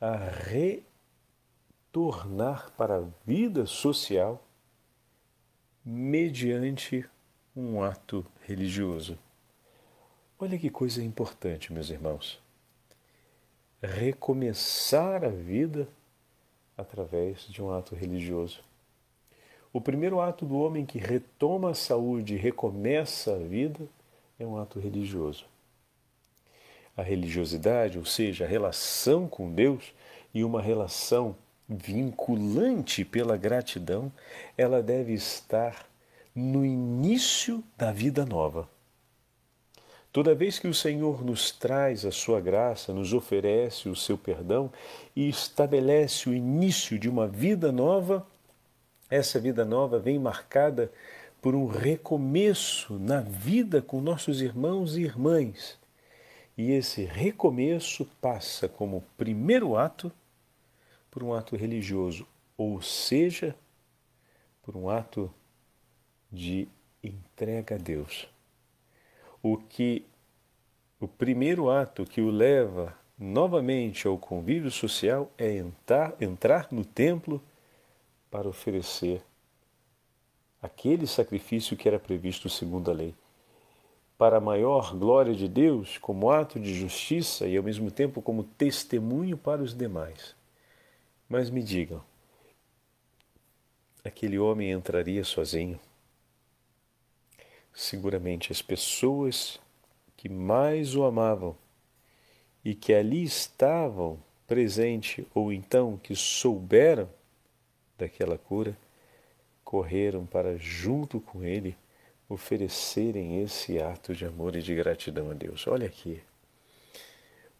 a 0.00 0.16
retornar 1.90 2.70
para 2.76 2.98
a 2.98 3.04
vida 3.26 3.66
social 3.66 4.46
mediante 5.84 7.04
um 7.56 7.82
ato 7.82 8.24
religioso. 8.42 9.18
Olha 10.38 10.58
que 10.58 10.68
coisa 10.68 11.02
importante, 11.02 11.72
meus 11.72 11.88
irmãos. 11.90 12.43
Recomeçar 13.86 15.22
a 15.24 15.28
vida 15.28 15.86
através 16.76 17.46
de 17.46 17.62
um 17.62 17.70
ato 17.70 17.94
religioso. 17.94 18.60
O 19.72 19.80
primeiro 19.80 20.20
ato 20.20 20.46
do 20.46 20.56
homem 20.56 20.86
que 20.86 20.98
retoma 20.98 21.70
a 21.70 21.74
saúde 21.74 22.34
e 22.34 22.38
recomeça 22.38 23.34
a 23.34 23.38
vida 23.38 23.86
é 24.38 24.46
um 24.46 24.56
ato 24.56 24.80
religioso. 24.80 25.44
A 26.96 27.02
religiosidade, 27.02 27.98
ou 27.98 28.06
seja, 28.06 28.44
a 28.44 28.48
relação 28.48 29.28
com 29.28 29.52
Deus 29.52 29.92
e 30.32 30.42
uma 30.42 30.62
relação 30.62 31.36
vinculante 31.68 33.04
pela 33.04 33.36
gratidão, 33.36 34.10
ela 34.56 34.82
deve 34.82 35.12
estar 35.12 35.86
no 36.34 36.64
início 36.64 37.62
da 37.76 37.92
vida 37.92 38.24
nova. 38.24 38.68
Toda 40.14 40.32
vez 40.32 40.60
que 40.60 40.68
o 40.68 40.72
Senhor 40.72 41.24
nos 41.24 41.50
traz 41.50 42.04
a 42.04 42.12
sua 42.12 42.40
graça, 42.40 42.92
nos 42.92 43.12
oferece 43.12 43.88
o 43.88 43.96
seu 43.96 44.16
perdão 44.16 44.72
e 45.16 45.28
estabelece 45.28 46.28
o 46.28 46.32
início 46.32 46.96
de 47.00 47.08
uma 47.08 47.26
vida 47.26 47.72
nova, 47.72 48.24
essa 49.10 49.40
vida 49.40 49.64
nova 49.64 49.98
vem 49.98 50.16
marcada 50.16 50.88
por 51.42 51.56
um 51.56 51.66
recomeço 51.66 52.96
na 52.96 53.22
vida 53.22 53.82
com 53.82 54.00
nossos 54.00 54.40
irmãos 54.40 54.96
e 54.96 55.02
irmãs. 55.02 55.76
E 56.56 56.70
esse 56.70 57.02
recomeço 57.04 58.08
passa 58.20 58.68
como 58.68 59.02
primeiro 59.16 59.76
ato 59.76 60.12
por 61.10 61.24
um 61.24 61.34
ato 61.34 61.56
religioso, 61.56 62.24
ou 62.56 62.80
seja, 62.80 63.52
por 64.62 64.76
um 64.76 64.88
ato 64.88 65.28
de 66.30 66.68
entrega 67.02 67.74
a 67.74 67.78
Deus. 67.78 68.32
O 69.46 69.58
que 69.58 70.06
o 70.98 71.06
primeiro 71.06 71.68
ato 71.68 72.06
que 72.06 72.22
o 72.22 72.30
leva 72.30 72.96
novamente 73.18 74.06
ao 74.06 74.16
convívio 74.16 74.70
social 74.70 75.30
é 75.36 75.58
entrar, 75.58 76.16
entrar 76.18 76.68
no 76.72 76.82
templo 76.82 77.42
para 78.30 78.48
oferecer 78.48 79.22
aquele 80.62 81.06
sacrifício 81.06 81.76
que 81.76 81.86
era 81.86 81.98
previsto 81.98 82.48
segundo 82.48 82.90
a 82.90 82.94
lei. 82.94 83.14
Para 84.16 84.38
a 84.38 84.40
maior 84.40 84.96
glória 84.96 85.34
de 85.34 85.46
Deus, 85.46 85.98
como 85.98 86.30
ato 86.30 86.58
de 86.58 86.72
justiça 86.72 87.46
e 87.46 87.54
ao 87.54 87.62
mesmo 87.62 87.90
tempo 87.90 88.22
como 88.22 88.44
testemunho 88.44 89.36
para 89.36 89.62
os 89.62 89.74
demais. 89.74 90.34
Mas 91.28 91.50
me 91.50 91.62
digam, 91.62 92.02
aquele 94.02 94.38
homem 94.38 94.70
entraria 94.70 95.22
sozinho? 95.22 95.78
Seguramente 97.74 98.52
as 98.52 98.62
pessoas 98.62 99.60
que 100.16 100.28
mais 100.28 100.94
o 100.94 101.04
amavam 101.04 101.56
e 102.64 102.74
que 102.74 102.94
ali 102.94 103.24
estavam 103.24 104.18
presente 104.46 105.26
ou 105.34 105.52
então 105.52 105.98
que 105.98 106.14
souberam 106.14 107.10
daquela 107.98 108.38
cura, 108.38 108.76
correram 109.64 110.24
para, 110.24 110.56
junto 110.56 111.20
com 111.20 111.42
ele, 111.42 111.76
oferecerem 112.28 113.42
esse 113.42 113.78
ato 113.78 114.14
de 114.14 114.24
amor 114.24 114.56
e 114.56 114.62
de 114.62 114.74
gratidão 114.74 115.30
a 115.30 115.34
Deus. 115.34 115.66
Olha 115.66 115.86
aqui, 115.86 116.22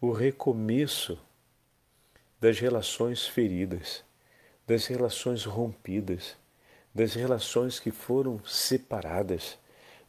o 0.01 0.11
recomeço 0.11 1.19
das 2.39 2.59
relações 2.59 3.27
feridas, 3.27 4.03
das 4.65 4.85
relações 4.85 5.45
rompidas, 5.45 6.35
das 6.93 7.13
relações 7.13 7.79
que 7.79 7.91
foram 7.91 8.43
separadas, 8.45 9.57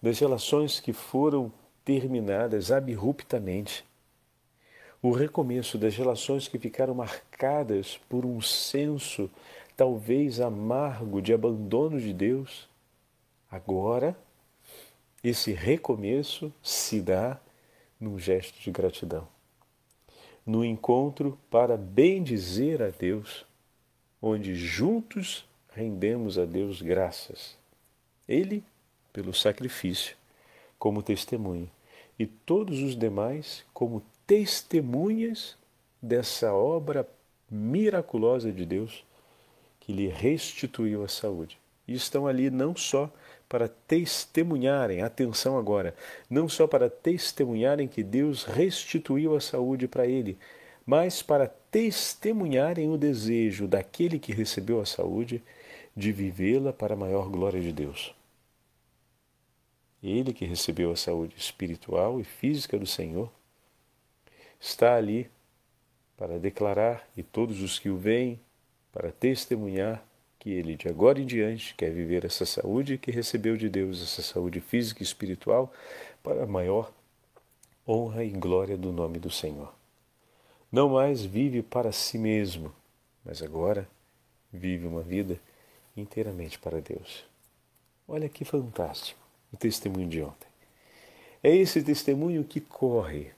das 0.01 0.19
relações 0.19 0.81
que 0.81 0.93
foram 0.93 1.53
terminadas 1.85 2.71
abruptamente. 2.71 3.85
O 5.03 5.11
recomeço 5.11 5.79
das 5.79 5.95
relações 5.97 6.49
que 6.49 6.59
ficaram 6.59 6.95
marcadas 6.95 7.99
por 8.09 8.25
um 8.25 8.41
senso 8.41 9.31
talvez 9.77 10.41
amargo 10.41 11.21
de 11.21 11.33
abandono 11.33 12.01
de 12.01 12.13
Deus, 12.13 12.69
agora 13.51 14.17
esse 15.23 15.53
recomeço 15.53 16.53
se 16.63 17.01
dá 17.01 17.39
num 18.01 18.19
gesto 18.19 18.59
de 18.61 18.71
gratidão. 18.71 19.29
No 20.45 20.65
encontro 20.65 21.39
para 21.51 21.77
bendizer 21.77 22.81
a 22.81 22.89
Deus, 22.89 23.45
onde 24.23 24.55
juntos 24.55 25.45
rendemos 25.75 26.39
a 26.39 26.45
Deus 26.45 26.81
graças. 26.81 27.57
Ele 28.29 28.65
pelo 29.17 29.33
sacrifício, 29.33 30.15
como 30.79 31.03
testemunho, 31.03 31.71
e 32.19 32.27
todos 32.27 32.83
os 32.83 32.95
demais 32.95 33.65
como 33.73 34.03
testemunhas 34.27 35.57
dessa 36.03 36.53
obra 36.53 37.09
miraculosa 37.51 38.53
de 38.53 38.67
Deus 38.67 39.07
que 39.81 39.91
lhe 39.91 40.07
restituiu 40.07 41.03
a 41.03 41.09
saúde. 41.09 41.59
E 41.89 41.95
estão 41.95 42.27
ali 42.27 42.51
não 42.51 42.77
só 42.77 43.11
para 43.49 43.69
testemunharem, 43.69 45.01
atenção 45.01 45.57
agora, 45.57 45.95
não 46.29 46.47
só 46.47 46.67
para 46.67 46.91
testemunharem 46.91 47.89
que 47.89 48.03
Deus 48.03 48.45
restituiu 48.45 49.35
a 49.35 49.41
saúde 49.41 49.89
para 49.89 50.07
ele, 50.07 50.37
mas 50.85 51.23
para 51.23 51.49
testemunharem 51.71 52.91
o 52.93 52.99
desejo 52.99 53.67
daquele 53.67 54.19
que 54.19 54.35
recebeu 54.35 54.79
a 54.79 54.85
saúde 54.85 55.43
de 55.97 56.13
vivê-la 56.13 56.71
para 56.71 56.93
a 56.93 56.99
maior 56.99 57.31
glória 57.31 57.63
de 57.63 57.73
Deus. 57.73 58.15
Ele 60.03 60.33
que 60.33 60.45
recebeu 60.45 60.93
a 60.93 60.97
saúde 60.97 61.37
espiritual 61.37 62.21
e 62.21 62.25
física 62.25 62.79
do 62.79 62.87
Senhor 62.87 63.31
está 64.61 64.97
ali 64.97 65.31
para 66.17 66.39
declarar 66.39 67.09
e 67.17 67.23
todos 67.23 67.61
os 67.63 67.79
que 67.79 67.89
o 67.89 67.97
veem 67.97 68.41
para 68.93 69.13
testemunhar 69.13 70.03
que 70.39 70.51
ele 70.51 70.77
de 70.77 70.89
agora 70.89 71.21
em 71.21 71.27
diante 71.27 71.75
quer 71.75 71.91
viver 71.91 72.25
essa 72.25 72.47
saúde 72.47 72.99
que 72.99 73.11
recebeu 73.11 73.57
de 73.57 73.69
Deus, 73.69 74.03
essa 74.03 74.23
saúde 74.23 74.61
física 74.61 75.03
e 75.03 75.05
espiritual, 75.05 75.73
para 76.23 76.45
a 76.45 76.47
maior 76.47 76.93
honra 77.87 78.25
e 78.25 78.31
glória 78.31 78.77
do 78.77 78.93
nome 78.93 79.19
do 79.19 79.31
Senhor. 79.31 79.75
Não 80.71 80.91
mais 80.91 81.25
vive 81.25 81.63
para 81.63 81.93
si 81.93 82.19
mesmo, 82.19 82.73
mas 83.25 83.43
agora 83.43 83.89
vive 84.53 84.87
uma 84.87 85.03
vida 85.03 85.41
inteiramente 85.97 86.59
para 86.59 86.81
Deus. 86.81 87.25
Olha 88.07 88.29
que 88.29 88.45
fantástico 88.45 89.26
o 89.57 89.59
testemunho 89.59 90.09
de 90.09 90.23
ontem. 90.23 90.49
É 91.43 91.55
esse 91.55 91.83
testemunho 91.83 92.45
que 92.45 92.61
corre 92.61 93.31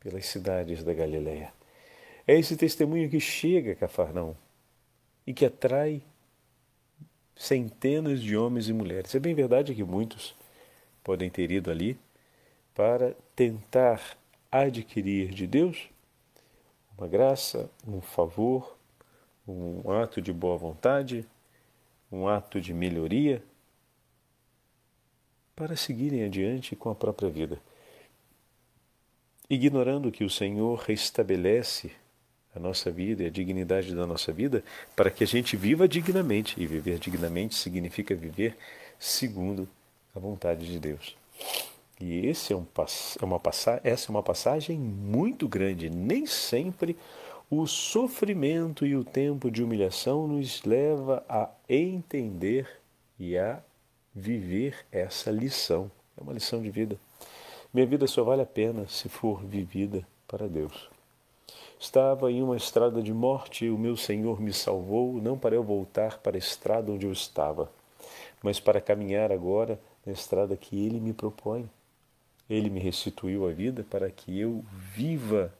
pelas 0.00 0.26
cidades 0.26 0.82
da 0.82 0.94
Galileia. 0.94 1.52
É 2.26 2.38
esse 2.38 2.56
testemunho 2.56 3.08
que 3.08 3.20
chega 3.20 3.72
a 3.72 3.76
Cafarnaum 3.76 4.34
e 5.26 5.34
que 5.34 5.44
atrai 5.44 6.02
centenas 7.36 8.22
de 8.22 8.36
homens 8.36 8.68
e 8.68 8.72
mulheres. 8.72 9.14
É 9.14 9.18
bem 9.18 9.34
verdade 9.34 9.74
que 9.74 9.84
muitos 9.84 10.34
podem 11.04 11.28
ter 11.28 11.50
ido 11.50 11.70
ali 11.70 11.98
para 12.74 13.14
tentar 13.34 14.16
adquirir 14.50 15.28
de 15.28 15.46
Deus 15.46 15.88
uma 16.96 17.06
graça, 17.06 17.70
um 17.86 18.00
favor, 18.00 18.76
um 19.46 19.92
ato 19.92 20.22
de 20.22 20.32
boa 20.32 20.56
vontade, 20.56 21.26
um 22.10 22.26
ato 22.26 22.58
de 22.58 22.72
melhoria, 22.72 23.42
para 25.56 25.74
seguirem 25.74 26.22
adiante 26.22 26.76
com 26.76 26.90
a 26.90 26.94
própria 26.94 27.30
vida, 27.30 27.58
ignorando 29.48 30.12
que 30.12 30.22
o 30.22 30.30
Senhor 30.30 30.78
restabelece 30.80 31.90
a 32.54 32.60
nossa 32.60 32.90
vida 32.90 33.22
e 33.22 33.26
a 33.26 33.30
dignidade 33.30 33.94
da 33.94 34.06
nossa 34.06 34.32
vida 34.32 34.62
para 34.94 35.10
que 35.10 35.24
a 35.24 35.26
gente 35.26 35.56
viva 35.56 35.88
dignamente. 35.88 36.60
E 36.60 36.66
viver 36.66 36.98
dignamente 36.98 37.54
significa 37.54 38.14
viver 38.14 38.56
segundo 38.98 39.68
a 40.14 40.18
vontade 40.18 40.66
de 40.66 40.78
Deus. 40.78 41.16
E 42.00 42.26
esse 42.26 42.52
é 42.52 42.56
um, 42.56 42.66
é 43.20 43.24
uma 43.24 43.40
essa 43.82 44.08
é 44.08 44.10
uma 44.10 44.22
passagem 44.22 44.78
muito 44.78 45.48
grande. 45.48 45.88
Nem 45.88 46.26
sempre 46.26 46.96
o 47.50 47.66
sofrimento 47.66 48.84
e 48.84 48.96
o 48.96 49.04
tempo 49.04 49.50
de 49.50 49.62
humilhação 49.62 50.26
nos 50.26 50.62
leva 50.64 51.24
a 51.28 51.48
entender 51.68 52.68
e 53.18 53.38
a 53.38 53.62
viver 54.16 54.74
essa 54.90 55.30
lição. 55.30 55.90
É 56.16 56.22
uma 56.22 56.32
lição 56.32 56.62
de 56.62 56.70
vida. 56.70 56.98
Minha 57.72 57.86
vida 57.86 58.06
só 58.06 58.24
vale 58.24 58.40
a 58.40 58.46
pena 58.46 58.88
se 58.88 59.10
for 59.10 59.44
vivida 59.44 60.06
para 60.26 60.48
Deus. 60.48 60.88
Estava 61.78 62.32
em 62.32 62.42
uma 62.42 62.56
estrada 62.56 63.02
de 63.02 63.12
morte, 63.12 63.68
o 63.68 63.76
meu 63.76 63.94
Senhor 63.94 64.40
me 64.40 64.54
salvou, 64.54 65.20
não 65.20 65.38
para 65.38 65.54
eu 65.54 65.62
voltar 65.62 66.16
para 66.18 66.34
a 66.34 66.38
estrada 66.38 66.90
onde 66.90 67.04
eu 67.04 67.12
estava, 67.12 67.70
mas 68.42 68.58
para 68.58 68.80
caminhar 68.80 69.30
agora 69.30 69.78
na 70.06 70.12
estrada 70.14 70.56
que 70.56 70.86
Ele 70.86 70.98
me 70.98 71.12
propõe. 71.12 71.68
Ele 72.48 72.70
me 72.70 72.80
restituiu 72.80 73.46
a 73.46 73.52
vida 73.52 73.84
para 73.84 74.10
que 74.10 74.40
eu 74.40 74.64
viva 74.94 75.52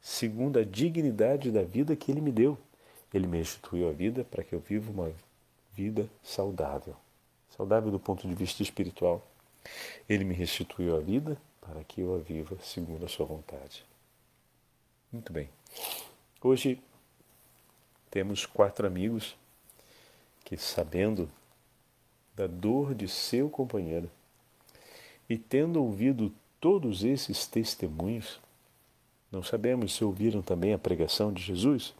segundo 0.00 0.60
a 0.60 0.64
dignidade 0.64 1.50
da 1.50 1.62
vida 1.62 1.96
que 1.96 2.12
Ele 2.12 2.20
me 2.20 2.30
deu. 2.30 2.56
Ele 3.12 3.26
me 3.26 3.38
restituiu 3.38 3.88
a 3.88 3.92
vida 3.92 4.22
para 4.22 4.44
que 4.44 4.54
eu 4.54 4.60
viva 4.60 4.92
uma 4.92 5.10
vida 5.74 6.08
saudável 6.22 6.94
saudável 7.56 7.90
do 7.90 8.00
ponto 8.00 8.26
de 8.26 8.34
vista 8.34 8.62
espiritual. 8.62 9.22
Ele 10.08 10.24
me 10.24 10.34
restituiu 10.34 10.96
a 10.96 11.00
vida 11.00 11.38
para 11.60 11.82
que 11.84 12.00
eu 12.00 12.14
a 12.14 12.18
viva 12.18 12.58
segundo 12.60 13.04
a 13.04 13.08
sua 13.08 13.24
vontade. 13.24 13.84
Muito 15.12 15.32
bem. 15.32 15.48
Hoje 16.42 16.82
temos 18.10 18.44
quatro 18.44 18.86
amigos 18.86 19.36
que, 20.44 20.56
sabendo 20.56 21.30
da 22.34 22.46
dor 22.46 22.94
de 22.94 23.08
seu 23.08 23.48
companheiro 23.48 24.10
e 25.28 25.38
tendo 25.38 25.82
ouvido 25.82 26.32
todos 26.60 27.04
esses 27.04 27.46
testemunhos, 27.46 28.40
não 29.30 29.42
sabemos 29.42 29.94
se 29.94 30.04
ouviram 30.04 30.42
também 30.42 30.74
a 30.74 30.78
pregação 30.78 31.32
de 31.32 31.42
Jesus? 31.42 31.94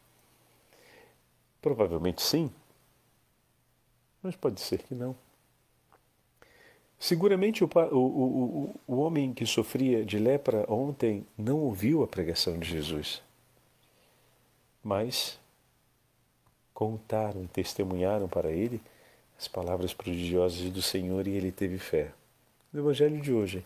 Provavelmente 1.62 2.20
sim, 2.20 2.50
mas 4.22 4.36
pode 4.36 4.60
ser 4.60 4.82
que 4.82 4.94
não. 4.94 5.16
Seguramente 6.98 7.62
o, 7.62 7.68
o, 7.92 7.96
o, 7.96 8.80
o 8.87 8.96
homem 9.00 9.35
que 9.35 9.44
sofria 9.44 10.04
de 10.04 10.18
lepra 10.18 10.64
ontem 10.72 11.26
não 11.37 11.59
ouviu 11.59 12.02
a 12.02 12.07
pregação 12.07 12.59
de 12.59 12.68
Jesus, 12.68 13.22
mas 14.83 15.38
contaram, 16.72 17.46
testemunharam 17.46 18.28
para 18.28 18.50
ele 18.50 18.80
as 19.38 19.48
palavras 19.48 19.92
prodigiosas 19.92 20.70
do 20.70 20.80
Senhor 20.80 21.26
e 21.26 21.33
ele 21.33 21.52
teve 21.52 21.78
fé. 21.78 22.12
No 22.72 22.80
Evangelho 22.80 23.20
de 23.20 23.33
hoje, 23.33 23.64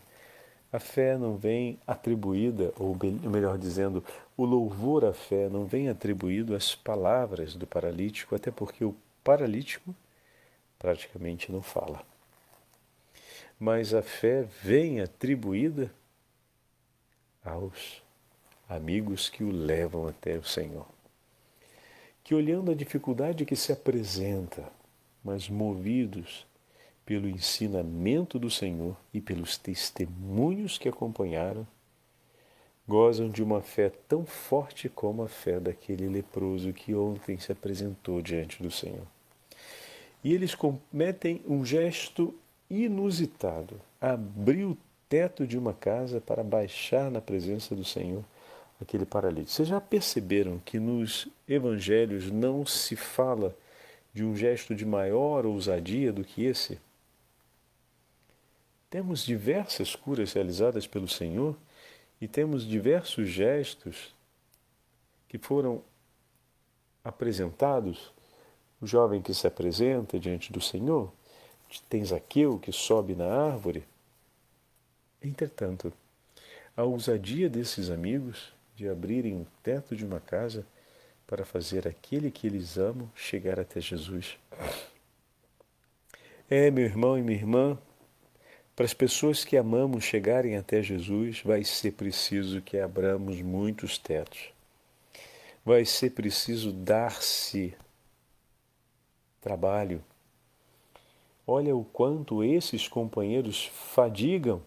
a 0.71 0.79
fé 0.79 1.17
não 1.17 1.35
vem 1.35 1.79
atribuída, 1.87 2.73
ou 2.77 2.95
melhor 3.23 3.57
dizendo, 3.57 4.03
o 4.35 4.45
louvor 4.45 5.05
à 5.05 5.13
fé 5.13 5.49
não 5.49 5.65
vem 5.65 5.89
atribuído 5.89 6.55
às 6.55 6.75
palavras 6.75 7.55
do 7.55 7.65
paralítico, 7.65 8.35
até 8.35 8.51
porque 8.51 8.83
o 8.83 8.95
paralítico 9.23 9.95
praticamente 10.77 11.51
não 11.51 11.61
fala 11.61 12.08
mas 13.59 13.93
a 13.93 14.01
fé 14.01 14.47
vem 14.63 15.01
atribuída 15.01 15.91
aos 17.43 18.01
amigos 18.69 19.29
que 19.29 19.43
o 19.43 19.51
levam 19.51 20.07
até 20.07 20.37
o 20.37 20.43
Senhor. 20.43 20.87
Que 22.23 22.33
olhando 22.33 22.71
a 22.71 22.75
dificuldade 22.75 23.45
que 23.45 23.55
se 23.55 23.71
apresenta, 23.71 24.71
mas 25.23 25.49
movidos 25.49 26.47
pelo 27.05 27.27
ensinamento 27.27 28.37
do 28.37 28.49
Senhor 28.49 28.95
e 29.13 29.19
pelos 29.19 29.57
testemunhos 29.57 30.77
que 30.77 30.87
acompanharam, 30.87 31.67
gozam 32.87 33.29
de 33.29 33.43
uma 33.43 33.61
fé 33.61 33.91
tão 34.07 34.25
forte 34.25 34.87
como 34.87 35.23
a 35.23 35.27
fé 35.27 35.59
daquele 35.59 36.07
leproso 36.07 36.71
que 36.71 36.93
ontem 36.93 37.37
se 37.37 37.51
apresentou 37.51 38.21
diante 38.21 38.61
do 38.61 38.71
Senhor. 38.71 39.05
E 40.23 40.33
eles 40.33 40.55
cometem 40.55 41.41
um 41.47 41.65
gesto 41.65 42.33
inusitado. 42.69 43.79
Abriu 43.99 44.71
o 44.71 44.77
teto 45.07 45.47
de 45.47 45.57
uma 45.57 45.73
casa 45.73 46.21
para 46.21 46.43
baixar 46.43 47.09
na 47.09 47.19
presença 47.19 47.75
do 47.75 47.83
Senhor 47.83 48.23
aquele 48.81 49.05
paralítico. 49.05 49.51
Vocês 49.51 49.67
já 49.67 49.81
perceberam 49.81 50.59
que 50.59 50.79
nos 50.79 51.27
evangelhos 51.47 52.31
não 52.31 52.65
se 52.65 52.95
fala 52.95 53.55
de 54.13 54.23
um 54.23 54.35
gesto 54.35 54.73
de 54.73 54.85
maior 54.85 55.45
ousadia 55.45 56.13
do 56.13 56.23
que 56.23 56.45
esse? 56.45 56.79
Temos 58.89 59.23
diversas 59.23 59.95
curas 59.95 60.33
realizadas 60.33 60.87
pelo 60.87 61.07
Senhor 61.07 61.55
e 62.19 62.27
temos 62.27 62.65
diversos 62.65 63.29
gestos 63.29 64.15
que 65.27 65.37
foram 65.37 65.83
apresentados. 67.03 68.11
O 68.81 68.87
jovem 68.87 69.21
que 69.21 69.33
se 69.33 69.45
apresenta 69.45 70.17
diante 70.17 70.53
do 70.53 70.61
Senhor, 70.61 71.11
tem 71.89 72.03
Zaqueu 72.03 72.57
que 72.57 72.71
sobe 72.71 73.15
na 73.15 73.27
árvore. 73.27 73.83
Entretanto, 75.21 75.93
a 76.75 76.83
ousadia 76.83 77.49
desses 77.49 77.89
amigos 77.89 78.53
de 78.75 78.87
abrirem 78.87 79.35
o 79.35 79.47
teto 79.61 79.95
de 79.95 80.05
uma 80.05 80.19
casa 80.19 80.65
para 81.27 81.45
fazer 81.45 81.87
aquele 81.87 82.31
que 82.31 82.47
eles 82.47 82.77
amam 82.77 83.11
chegar 83.13 83.59
até 83.59 83.79
Jesus. 83.79 84.37
É, 86.49 86.71
meu 86.71 86.85
irmão 86.85 87.17
e 87.17 87.21
minha 87.21 87.37
irmã, 87.37 87.77
para 88.75 88.85
as 88.85 88.93
pessoas 88.93 89.43
que 89.43 89.57
amamos 89.57 90.05
chegarem 90.05 90.55
até 90.55 90.81
Jesus, 90.81 91.41
vai 91.43 91.63
ser 91.63 91.91
preciso 91.91 92.61
que 92.61 92.79
abramos 92.79 93.41
muitos 93.41 93.97
tetos. 93.97 94.51
Vai 95.63 95.85
ser 95.85 96.11
preciso 96.11 96.71
dar-se 96.71 97.75
trabalho, 99.41 100.03
Olha 101.51 101.75
o 101.75 101.83
quanto 101.83 102.43
esses 102.43 102.87
companheiros 102.87 103.65
fadigam 103.73 104.61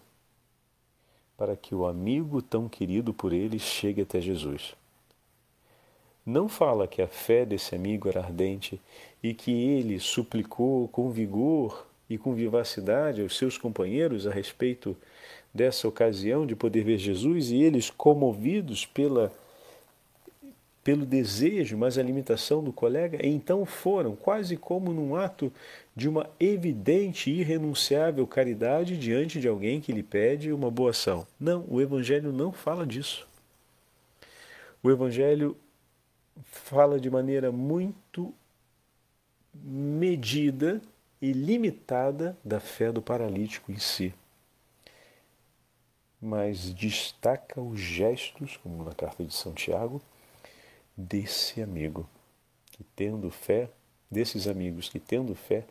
para 1.37 1.55
que 1.55 1.73
o 1.73 1.85
amigo 1.85 2.41
tão 2.41 2.67
querido 2.67 3.13
por 3.13 3.31
eles 3.31 3.61
chegue 3.61 4.01
até 4.01 4.19
Jesus. 4.19 4.75
Não 6.25 6.49
fala 6.49 6.85
que 6.85 7.01
a 7.01 7.07
fé 7.07 7.45
desse 7.45 7.73
amigo 7.73 8.09
era 8.09 8.19
ardente 8.19 8.81
e 9.23 9.33
que 9.33 9.49
ele 9.49 9.97
suplicou 9.97 10.89
com 10.89 11.09
vigor 11.09 11.87
e 12.09 12.17
com 12.17 12.33
vivacidade 12.33 13.21
aos 13.21 13.37
seus 13.37 13.57
companheiros 13.57 14.27
a 14.27 14.31
respeito 14.33 14.93
dessa 15.53 15.87
ocasião 15.87 16.45
de 16.45 16.53
poder 16.53 16.83
ver 16.83 16.97
Jesus 16.97 17.49
e 17.49 17.63
eles, 17.63 17.89
comovidos 17.89 18.85
pela 18.85 19.31
pelo 20.83 21.05
desejo, 21.05 21.77
mas 21.77 21.97
a 21.97 22.03
limitação 22.03 22.61
do 22.61 22.73
colega, 22.73 23.25
então 23.25 23.65
foram, 23.65 24.15
quase 24.15 24.57
como 24.57 24.91
num 24.91 25.15
ato 25.15 25.51
de 25.95 26.09
uma 26.09 26.29
evidente 26.39 27.31
e 27.31 27.39
irrenunciável 27.39 28.27
caridade 28.27 28.97
diante 28.97 29.39
de 29.39 29.47
alguém 29.47 29.79
que 29.79 29.93
lhe 29.93 30.03
pede 30.03 30.51
uma 30.51 30.69
boa 30.69 30.91
ação. 30.91 31.25
Não, 31.39 31.65
o 31.69 31.81
Evangelho 31.81 32.33
não 32.33 32.51
fala 32.51 32.85
disso. 32.85 33.27
O 34.81 34.91
Evangelho 34.91 35.55
fala 36.43 36.99
de 36.99 37.09
maneira 37.09 37.51
muito 37.51 38.33
medida 39.53 40.81
e 41.21 41.31
limitada 41.31 42.37
da 42.43 42.59
fé 42.59 42.91
do 42.91 43.01
paralítico 43.01 43.71
em 43.71 43.77
si. 43.77 44.13
Mas 46.21 46.73
destaca 46.73 47.61
os 47.61 47.79
gestos, 47.79 48.57
como 48.57 48.83
na 48.83 48.93
carta 48.93 49.23
de 49.23 49.33
São 49.33 49.53
Tiago, 49.53 50.01
desse 50.95 51.61
amigo 51.61 52.07
que 52.71 52.83
tendo 52.95 53.29
fé, 53.29 53.69
desses 54.09 54.47
amigos 54.47 54.89
que 54.89 54.99
tendo 54.99 55.35
fé, 55.35 55.65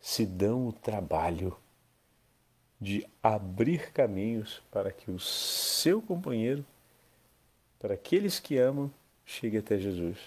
se 0.00 0.24
dão 0.24 0.68
o 0.68 0.72
trabalho 0.72 1.56
de 2.80 3.06
abrir 3.22 3.92
caminhos 3.92 4.62
para 4.70 4.92
que 4.92 5.10
o 5.10 5.18
seu 5.18 6.00
companheiro, 6.00 6.64
para 7.78 7.94
aqueles 7.94 8.38
que 8.38 8.56
amam, 8.56 8.90
chegue 9.24 9.58
até 9.58 9.78
Jesus. 9.78 10.18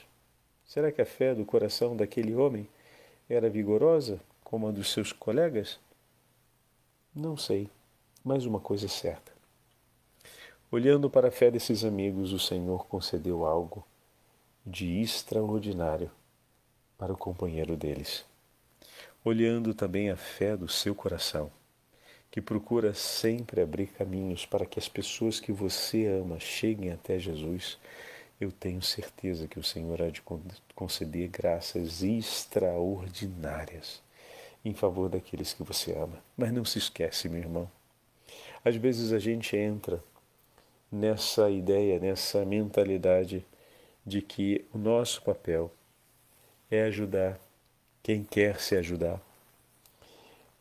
Será 0.66 0.92
que 0.92 1.02
a 1.02 1.06
fé 1.06 1.34
do 1.34 1.46
coração 1.46 1.96
daquele 1.96 2.36
homem 2.36 2.68
era 3.30 3.50
vigorosa 3.50 4.20
como 4.44 4.68
a 4.68 4.72
dos 4.72 4.92
seus 4.92 5.14
colegas? 5.14 5.80
Não 7.16 7.36
sei, 7.38 7.70
mas 8.24 8.46
uma 8.46 8.60
coisa 8.60 8.86
é 8.86 8.90
certa. 8.90 9.32
Olhando 10.70 11.10
para 11.10 11.28
a 11.28 11.32
fé 11.32 11.52
desses 11.52 11.84
amigos, 11.84 12.32
o 12.32 12.40
Senhor 12.40 12.86
concedeu 12.88 13.46
algo 13.46 13.86
de 14.66 15.02
extraordinário 15.02 16.12
para 16.98 17.14
o 17.14 17.18
companheiro 17.18 17.76
deles. 17.76 18.26
Olhando 19.24 19.74
também 19.74 20.10
a 20.10 20.16
fé 20.16 20.56
do 20.56 20.68
seu 20.68 20.94
coração, 20.94 21.52
que 22.30 22.42
procura 22.42 22.94
sempre 22.94 23.62
abrir 23.62 23.88
caminhos 23.88 24.46
para 24.46 24.66
que 24.66 24.80
as 24.80 24.88
pessoas 24.88 25.40
que 25.40 25.52
você 25.52 26.08
ama 26.08 26.40
cheguem 26.40 26.92
até 26.92 27.20
Jesus, 27.20 27.78
eu 28.40 28.52
tenho 28.52 28.82
certeza 28.82 29.48
que 29.48 29.60
o 29.60 29.64
Senhor 29.64 30.02
há 30.02 30.10
de 30.10 30.24
conceder 30.74 31.28
graças 31.28 32.02
extraordinárias 32.02 34.02
em 34.64 34.74
favor 34.74 35.10
daqueles 35.10 35.54
que 35.54 35.64
você 35.64 35.94
ama. 35.94 36.24
Mas 36.38 36.54
não 36.54 36.64
se 36.64 36.78
esquece, 36.78 37.28
meu 37.28 37.40
irmão. 37.40 37.70
Às 38.64 38.76
vezes 38.76 39.12
a 39.12 39.20
gente 39.20 39.58
entra 39.58 40.02
nessa 40.92 41.50
ideia, 41.50 42.00
nessa 42.00 42.46
mentalidade 42.46 43.46
de 44.06 44.22
que 44.22 44.66
o 44.74 44.78
nosso 44.78 45.22
papel 45.22 45.72
é 46.70 46.84
ajudar 46.84 47.40
quem 48.02 48.24
quer 48.24 48.60
se 48.60 48.76
ajudar. 48.76 49.22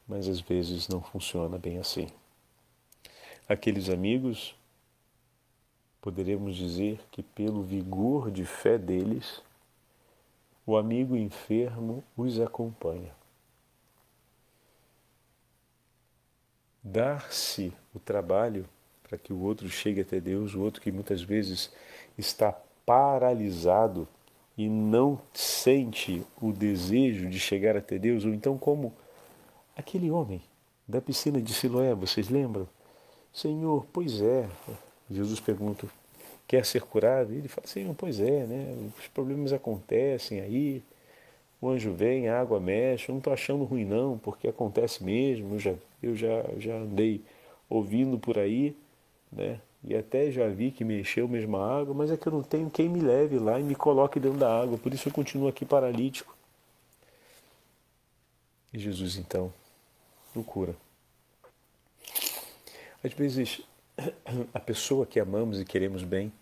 Mas 0.06 0.28
às 0.28 0.40
vezes 0.40 0.88
não 0.88 1.00
funciona 1.00 1.56
bem 1.56 1.78
assim. 1.78 2.08
Aqueles 3.48 3.88
amigos, 3.88 4.54
poderemos 6.00 6.56
dizer 6.56 7.00
que 7.10 7.22
pelo 7.22 7.62
vigor 7.62 8.30
de 8.30 8.44
fé 8.44 8.76
deles, 8.76 9.42
o 10.66 10.76
amigo 10.76 11.16
enfermo 11.16 12.04
os 12.16 12.38
acompanha. 12.40 13.12
Dar-se 16.82 17.72
o 17.94 17.98
trabalho 17.98 18.68
para 19.02 19.18
que 19.18 19.32
o 19.32 19.40
outro 19.40 19.68
chegue 19.68 20.00
até 20.00 20.20
Deus, 20.20 20.54
o 20.54 20.60
outro 20.60 20.80
que 20.80 20.92
muitas 20.92 21.22
vezes 21.22 21.72
está 22.16 22.56
paralisado 22.90 24.08
e 24.58 24.68
não 24.68 25.16
sente 25.32 26.24
o 26.42 26.50
desejo 26.50 27.28
de 27.28 27.38
chegar 27.38 27.76
até 27.76 28.00
Deus, 28.00 28.24
ou 28.24 28.34
então 28.34 28.58
como 28.58 28.92
aquele 29.76 30.10
homem 30.10 30.42
da 30.88 31.00
piscina 31.00 31.40
de 31.40 31.54
Siloé, 31.54 31.94
vocês 31.94 32.28
lembram? 32.28 32.66
Senhor, 33.32 33.86
pois 33.92 34.20
é. 34.20 34.48
Jesus 35.08 35.38
pergunta, 35.38 35.86
quer 36.48 36.66
ser 36.66 36.82
curado? 36.82 37.32
E 37.32 37.36
ele 37.36 37.46
fala, 37.46 37.68
Senhor, 37.68 37.94
pois 37.94 38.18
é, 38.18 38.44
né? 38.44 38.90
Os 38.98 39.06
problemas 39.06 39.52
acontecem 39.52 40.40
aí, 40.40 40.82
o 41.60 41.68
anjo 41.68 41.92
vem, 41.92 42.28
a 42.28 42.40
água 42.40 42.58
mexe, 42.58 43.08
eu 43.08 43.12
não 43.12 43.18
estou 43.18 43.32
achando 43.32 43.62
ruim 43.62 43.84
não, 43.84 44.18
porque 44.18 44.48
acontece 44.48 45.04
mesmo, 45.04 45.54
eu 45.54 45.58
já, 45.60 45.74
eu 46.02 46.16
já, 46.16 46.44
já 46.58 46.74
andei 46.74 47.22
ouvindo 47.68 48.18
por 48.18 48.36
aí, 48.36 48.76
né? 49.30 49.60
E 49.82 49.96
até 49.96 50.30
já 50.30 50.46
vi 50.48 50.70
que 50.70 50.84
mexeu 50.84 51.26
mesmo 51.26 51.56
a 51.56 51.80
água, 51.80 51.94
mas 51.94 52.10
é 52.10 52.16
que 52.16 52.26
eu 52.26 52.32
não 52.32 52.42
tenho 52.42 52.70
quem 52.70 52.88
me 52.88 53.00
leve 53.00 53.38
lá 53.38 53.58
e 53.58 53.62
me 53.62 53.74
coloque 53.74 54.20
dentro 54.20 54.38
da 54.38 54.62
água, 54.62 54.76
por 54.76 54.92
isso 54.92 55.08
eu 55.08 55.12
continuo 55.12 55.48
aqui 55.48 55.64
paralítico. 55.64 56.36
E 58.72 58.78
Jesus 58.78 59.16
então 59.16 59.52
o 60.34 60.44
cura. 60.44 60.76
Às 63.02 63.12
vezes 63.14 63.62
a 64.52 64.60
pessoa 64.60 65.06
que 65.06 65.18
amamos 65.18 65.60
e 65.60 65.64
queremos 65.64 66.04
bem 66.04 66.32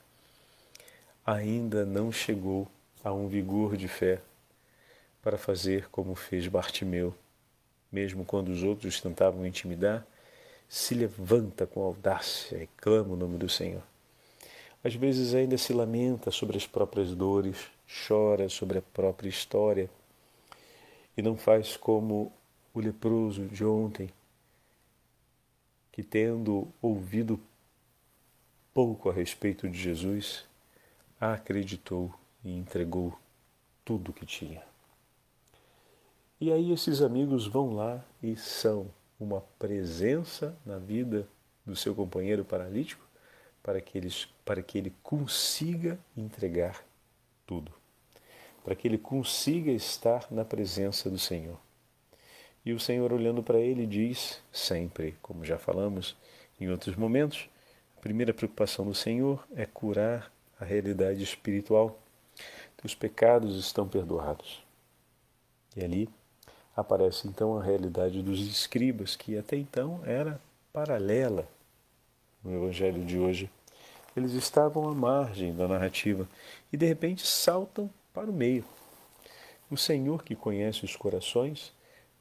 ainda 1.24 1.86
não 1.86 2.10
chegou 2.10 2.66
a 3.04 3.12
um 3.12 3.28
vigor 3.28 3.76
de 3.76 3.86
fé 3.86 4.20
para 5.22 5.38
fazer 5.38 5.88
como 5.90 6.14
fez 6.14 6.46
Bartimeu, 6.48 7.14
mesmo 7.92 8.24
quando 8.24 8.48
os 8.48 8.62
outros 8.62 9.00
tentavam 9.00 9.46
intimidar 9.46 10.06
se 10.68 10.94
levanta 10.94 11.66
com 11.66 11.82
audácia 11.82 12.62
e 12.62 12.66
clama 12.76 13.14
o 13.14 13.16
nome 13.16 13.38
do 13.38 13.48
Senhor. 13.48 13.82
Às 14.84 14.94
vezes 14.94 15.34
ainda 15.34 15.56
se 15.56 15.72
lamenta 15.72 16.30
sobre 16.30 16.56
as 16.56 16.66
próprias 16.66 17.14
dores, 17.14 17.68
chora 18.06 18.48
sobre 18.48 18.78
a 18.78 18.82
própria 18.82 19.28
história 19.28 19.90
e 21.16 21.22
não 21.22 21.36
faz 21.36 21.76
como 21.76 22.32
o 22.72 22.80
leproso 22.80 23.46
de 23.46 23.64
ontem, 23.64 24.10
que 25.90 26.02
tendo 26.02 26.68
ouvido 26.80 27.40
pouco 28.72 29.10
a 29.10 29.12
respeito 29.12 29.68
de 29.68 29.76
Jesus, 29.76 30.44
acreditou 31.20 32.14
e 32.44 32.56
entregou 32.56 33.18
tudo 33.84 34.10
o 34.10 34.14
que 34.14 34.24
tinha. 34.24 34.62
E 36.40 36.52
aí 36.52 36.70
esses 36.70 37.02
amigos 37.02 37.48
vão 37.48 37.74
lá 37.74 38.04
e 38.22 38.36
são 38.36 38.88
uma 39.18 39.40
presença 39.58 40.56
na 40.64 40.78
vida 40.78 41.28
do 41.66 41.74
seu 41.74 41.94
companheiro 41.94 42.44
paralítico 42.44 43.06
para 43.62 43.80
que, 43.80 43.98
eles, 43.98 44.28
para 44.44 44.62
que 44.62 44.78
ele 44.78 44.92
consiga 45.02 45.98
entregar 46.16 46.84
tudo, 47.46 47.72
para 48.64 48.74
que 48.74 48.86
ele 48.86 48.98
consiga 48.98 49.70
estar 49.70 50.26
na 50.30 50.44
presença 50.44 51.10
do 51.10 51.18
Senhor. 51.18 51.58
E 52.64 52.72
o 52.72 52.80
Senhor, 52.80 53.12
olhando 53.12 53.42
para 53.42 53.58
ele, 53.58 53.86
diz 53.86 54.42
sempre, 54.52 55.16
como 55.22 55.44
já 55.44 55.58
falamos 55.58 56.16
em 56.60 56.68
outros 56.70 56.96
momentos, 56.96 57.48
a 57.96 58.00
primeira 58.00 58.32
preocupação 58.32 58.84
do 58.86 58.94
Senhor 58.94 59.46
é 59.54 59.66
curar 59.66 60.32
a 60.58 60.64
realidade 60.64 61.22
espiritual. 61.22 62.00
Teus 62.76 62.94
pecados 62.94 63.58
estão 63.58 63.88
perdoados. 63.88 64.62
E 65.76 65.82
ali 65.82 66.08
aparece 66.78 67.26
então 67.26 67.58
a 67.58 67.62
realidade 67.62 68.22
dos 68.22 68.40
escribas, 68.40 69.16
que 69.16 69.36
até 69.36 69.56
então 69.56 70.00
era 70.04 70.40
paralela 70.72 71.48
no 72.42 72.54
Evangelho 72.54 73.04
de 73.04 73.18
hoje. 73.18 73.50
Eles 74.16 74.32
estavam 74.32 74.88
à 74.88 74.94
margem 74.94 75.52
da 75.52 75.66
narrativa 75.66 76.28
e 76.72 76.76
de 76.76 76.86
repente 76.86 77.26
saltam 77.26 77.90
para 78.14 78.30
o 78.30 78.32
meio. 78.32 78.64
O 79.68 79.76
Senhor 79.76 80.22
que 80.22 80.36
conhece 80.36 80.84
os 80.84 80.94
corações, 80.94 81.72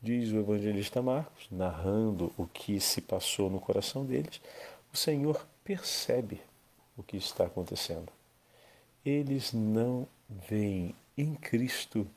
diz 0.01 0.31
o 0.31 0.39
evangelista 0.39 1.03
Marcos, 1.03 1.47
narrando 1.51 2.33
o 2.35 2.47
que 2.47 2.79
se 2.79 2.99
passou 2.99 3.51
no 3.51 3.59
coração 3.59 4.05
deles, 4.05 4.41
o 4.91 4.97
Senhor 4.97 5.45
percebe 5.63 6.41
o 6.97 7.03
que 7.03 7.15
está 7.15 7.45
acontecendo. 7.45 8.11
Eles 9.05 9.53
não 9.53 10.07
veem 10.27 10.95
em 11.15 11.35
Cristo 11.35 12.07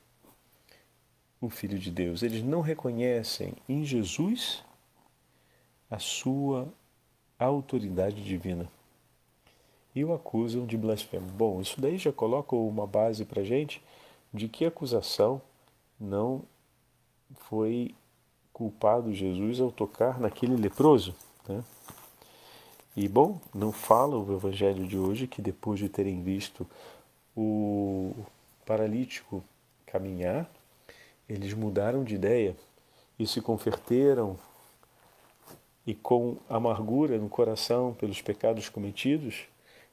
o 1.41 1.49
Filho 1.49 1.79
de 1.79 1.91
Deus. 1.91 2.23
Eles 2.23 2.43
não 2.43 2.61
reconhecem 2.61 3.55
em 3.69 3.85
Jesus 3.85 4.63
a 5.91 5.99
sua 5.99 6.69
autoridade 7.39 8.23
divina 8.23 8.71
e 9.95 10.05
o 10.05 10.13
acusam 10.13 10.67
de 10.67 10.77
blasfemo. 10.77 11.27
Bom, 11.33 11.61
isso 11.61 11.81
daí 11.81 11.99
já 11.99 12.13
coloca 12.13 12.55
uma 12.55 12.87
base 12.87 13.25
para 13.25 13.43
gente 13.43 13.83
de 14.33 14.49
que 14.49 14.65
acusação 14.65 15.43
não 15.99 16.43
foi 17.49 17.95
culpado 18.53 19.13
Jesus 19.13 19.61
ao 19.61 19.73
tocar 19.73 20.21
naquele 20.21 20.57
leproso. 20.57 21.15
Né? 21.49 21.65
E 22.97 23.09
bom, 23.09 23.41
não 23.55 23.73
fala 23.73 24.17
o 24.17 24.35
evangelho 24.35 24.87
de 24.87 24.99
hoje 24.99 25.27
que 25.27 25.43
depois 25.43 25.79
de 25.79 25.89
terem 25.89 26.23
visto 26.23 26.67
o 27.37 28.15
paralítico 28.67 29.43
caminhar, 29.87 30.49
eles 31.33 31.55
mudaram 31.55 32.03
de 32.03 32.15
ideia 32.15 32.57
e 33.19 33.27
se 33.27 33.41
converteram 33.41 34.37
e 35.87 35.95
com 35.95 36.37
amargura 36.49 37.19
no 37.19 37.29
coração 37.29 37.95
pelos 37.95 38.21
pecados 38.21 38.69
cometidos, 38.69 39.47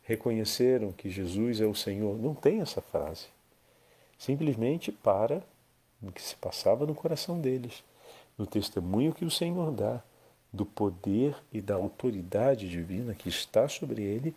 reconheceram 0.04 0.92
que 0.92 1.10
Jesus 1.10 1.62
é 1.62 1.66
o 1.66 1.76
Senhor. 1.76 2.18
Não 2.18 2.34
tem 2.34 2.62
essa 2.62 2.82
frase. 2.82 3.26
Simplesmente 4.18 4.92
para 4.92 5.44
no 6.02 6.12
que 6.12 6.22
se 6.22 6.36
passava 6.36 6.86
no 6.86 6.96
coração 6.96 7.40
deles, 7.40 7.84
no 8.38 8.46
testemunho 8.46 9.14
que 9.14 9.26
o 9.26 9.32
Senhor 9.32 9.72
dá 9.72 10.02
do 10.52 10.66
poder 10.66 11.36
e 11.52 11.62
da 11.62 11.76
autoridade 11.76 12.70
divina 12.70 13.14
que 13.14 13.30
está 13.30 13.68
sobre 13.68 14.04
ele, 14.04 14.36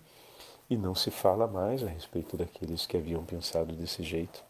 e 0.69 0.77
não 0.77 0.95
se 0.95 1.11
fala 1.11 1.47
mais 1.47 1.83
a 1.83 1.89
respeito 1.89 2.37
daqueles 2.37 2.87
que 2.87 2.97
haviam 2.97 3.25
pensado 3.25 3.75
desse 3.75 4.03
jeito. 4.03 4.50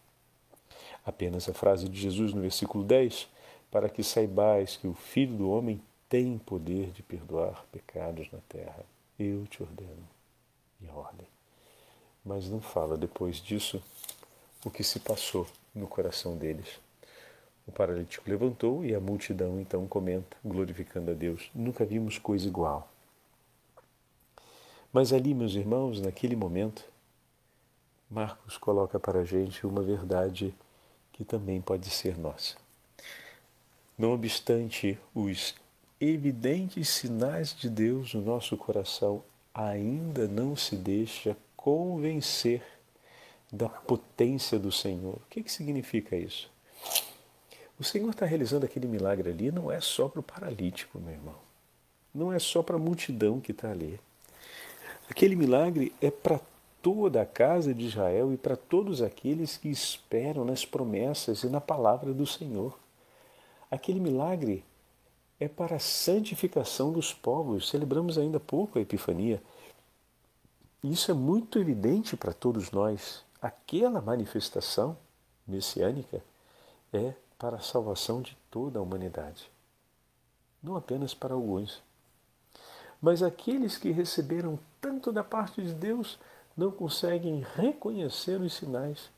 Apenas 1.04 1.48
a 1.48 1.54
frase 1.54 1.88
de 1.88 1.98
Jesus 1.98 2.32
no 2.32 2.40
versículo 2.40 2.84
10, 2.84 3.28
para 3.70 3.88
que 3.88 4.02
saibais 4.02 4.76
que 4.76 4.86
o 4.86 4.94
Filho 4.94 5.36
do 5.36 5.50
Homem 5.50 5.80
tem 6.08 6.38
poder 6.38 6.90
de 6.90 7.02
perdoar 7.02 7.64
pecados 7.70 8.30
na 8.32 8.40
terra. 8.48 8.84
Eu 9.18 9.46
te 9.46 9.62
ordeno 9.62 10.08
e 10.80 10.88
ordem. 10.88 11.26
Mas 12.24 12.48
não 12.48 12.60
fala 12.60 12.96
depois 12.96 13.36
disso 13.36 13.82
o 14.64 14.70
que 14.70 14.82
se 14.82 14.98
passou 15.00 15.46
no 15.74 15.86
coração 15.86 16.36
deles. 16.36 16.80
O 17.66 17.72
paralítico 17.72 18.28
levantou 18.28 18.84
e 18.84 18.94
a 18.94 19.00
multidão 19.00 19.60
então 19.60 19.86
comenta, 19.86 20.36
glorificando 20.44 21.12
a 21.12 21.14
Deus: 21.14 21.50
Nunca 21.54 21.84
vimos 21.84 22.18
coisa 22.18 22.46
igual. 22.46 22.90
Mas 24.92 25.12
ali, 25.12 25.32
meus 25.32 25.54
irmãos, 25.54 26.00
naquele 26.00 26.34
momento, 26.34 26.84
Marcos 28.10 28.58
coloca 28.58 28.98
para 28.98 29.20
a 29.20 29.24
gente 29.24 29.64
uma 29.64 29.82
verdade 29.82 30.52
que 31.20 31.24
também 31.26 31.60
pode 31.60 31.90
ser 31.90 32.16
nossa. 32.16 32.56
Não 33.98 34.14
obstante 34.14 34.98
os 35.14 35.54
evidentes 36.00 36.88
sinais 36.88 37.54
de 37.54 37.68
Deus 37.68 38.14
no 38.14 38.22
nosso 38.22 38.56
coração, 38.56 39.22
ainda 39.52 40.26
não 40.26 40.56
se 40.56 40.74
deixa 40.74 41.36
convencer 41.54 42.62
da 43.52 43.68
potência 43.68 44.58
do 44.58 44.72
Senhor. 44.72 45.16
O 45.16 45.22
que, 45.28 45.42
que 45.42 45.52
significa 45.52 46.16
isso? 46.16 46.50
O 47.78 47.84
Senhor 47.84 48.08
está 48.08 48.24
realizando 48.24 48.64
aquele 48.64 48.86
milagre 48.86 49.28
ali 49.28 49.52
não 49.52 49.70
é 49.70 49.78
só 49.78 50.08
para 50.08 50.20
o 50.20 50.22
paralítico, 50.22 50.98
meu 50.98 51.12
irmão. 51.12 51.36
Não 52.14 52.32
é 52.32 52.38
só 52.38 52.62
para 52.62 52.76
a 52.76 52.78
multidão 52.78 53.42
que 53.42 53.52
está 53.52 53.70
ali. 53.70 54.00
Aquele 55.06 55.36
milagre 55.36 55.92
é 56.00 56.10
para 56.10 56.40
toda 56.82 57.22
a 57.22 57.26
casa 57.26 57.74
de 57.74 57.86
Israel 57.86 58.32
e 58.32 58.36
para 58.36 58.56
todos 58.56 59.02
aqueles 59.02 59.56
que 59.56 59.68
esperam 59.68 60.44
nas 60.44 60.64
promessas 60.64 61.42
e 61.42 61.48
na 61.48 61.60
palavra 61.60 62.12
do 62.12 62.26
Senhor. 62.26 62.78
Aquele 63.70 64.00
milagre 64.00 64.64
é 65.38 65.48
para 65.48 65.76
a 65.76 65.80
santificação 65.80 66.92
dos 66.92 67.12
povos. 67.12 67.68
Celebramos 67.68 68.18
ainda 68.18 68.38
há 68.38 68.40
pouco 68.40 68.78
a 68.78 68.82
Epifania. 68.82 69.42
Isso 70.82 71.10
é 71.10 71.14
muito 71.14 71.58
evidente 71.58 72.16
para 72.16 72.32
todos 72.32 72.70
nós. 72.70 73.24
Aquela 73.40 74.00
manifestação 74.00 74.96
messiânica 75.46 76.22
é 76.92 77.14
para 77.38 77.56
a 77.56 77.60
salvação 77.60 78.20
de 78.20 78.36
toda 78.50 78.78
a 78.78 78.82
humanidade, 78.82 79.50
não 80.62 80.76
apenas 80.76 81.14
para 81.14 81.32
alguns. 81.32 81.82
Mas 83.00 83.22
aqueles 83.22 83.78
que 83.78 83.90
receberam 83.90 84.58
tanto 84.78 85.10
da 85.10 85.24
parte 85.24 85.62
de 85.62 85.72
Deus 85.72 86.18
não 86.56 86.70
conseguem 86.70 87.44
reconhecer 87.54 88.40
os 88.40 88.54
sinais 88.54 89.10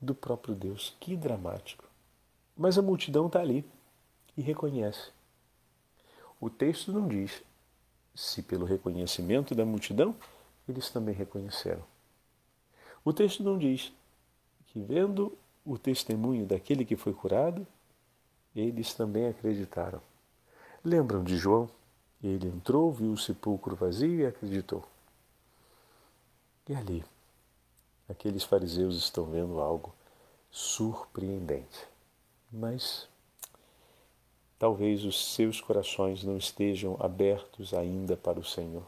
do 0.00 0.14
próprio 0.14 0.54
Deus. 0.54 0.94
Que 1.00 1.16
dramático. 1.16 1.84
Mas 2.56 2.78
a 2.78 2.82
multidão 2.82 3.26
está 3.26 3.40
ali 3.40 3.64
e 4.36 4.42
reconhece. 4.42 5.10
O 6.40 6.48
texto 6.48 6.92
não 6.92 7.08
diz 7.08 7.42
se 8.14 8.42
pelo 8.42 8.64
reconhecimento 8.64 9.54
da 9.54 9.64
multidão 9.64 10.14
eles 10.68 10.88
também 10.90 11.14
reconheceram. 11.14 11.82
O 13.04 13.12
texto 13.12 13.42
não 13.42 13.58
diz 13.58 13.92
que, 14.66 14.80
vendo 14.80 15.36
o 15.64 15.76
testemunho 15.76 16.46
daquele 16.46 16.84
que 16.84 16.96
foi 16.96 17.12
curado, 17.12 17.66
eles 18.54 18.94
também 18.94 19.26
acreditaram. 19.26 20.00
Lembram 20.82 21.22
de 21.22 21.36
João? 21.36 21.68
Ele 22.22 22.48
entrou, 22.48 22.90
viu 22.90 23.12
o 23.12 23.18
sepulcro 23.18 23.76
vazio 23.76 24.20
e 24.20 24.26
acreditou. 24.26 24.82
E 26.66 26.74
ali, 26.74 27.04
aqueles 28.08 28.42
fariseus 28.42 28.96
estão 28.96 29.24
vendo 29.26 29.60
algo 29.60 29.94
surpreendente. 30.50 31.86
Mas 32.50 33.06
talvez 34.58 35.04
os 35.04 35.34
seus 35.34 35.60
corações 35.60 36.24
não 36.24 36.38
estejam 36.38 36.96
abertos 37.00 37.74
ainda 37.74 38.16
para 38.16 38.40
o 38.40 38.44
Senhor. 38.44 38.84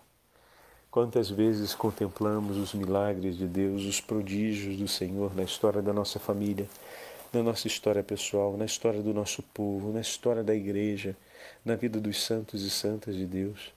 Quantas 0.90 1.28
vezes 1.28 1.74
contemplamos 1.74 2.56
os 2.56 2.72
milagres 2.72 3.36
de 3.36 3.46
Deus, 3.46 3.82
os 3.82 4.00
prodígios 4.00 4.78
do 4.78 4.88
Senhor 4.88 5.34
na 5.34 5.42
história 5.42 5.82
da 5.82 5.92
nossa 5.92 6.18
família, 6.18 6.66
na 7.30 7.42
nossa 7.42 7.66
história 7.66 8.02
pessoal, 8.02 8.56
na 8.56 8.64
história 8.64 9.02
do 9.02 9.12
nosso 9.12 9.42
povo, 9.42 9.92
na 9.92 10.00
história 10.00 10.42
da 10.42 10.54
igreja, 10.54 11.14
na 11.62 11.74
vida 11.76 12.00
dos 12.00 12.22
santos 12.22 12.62
e 12.62 12.70
santas 12.70 13.14
de 13.14 13.26
Deus. 13.26 13.75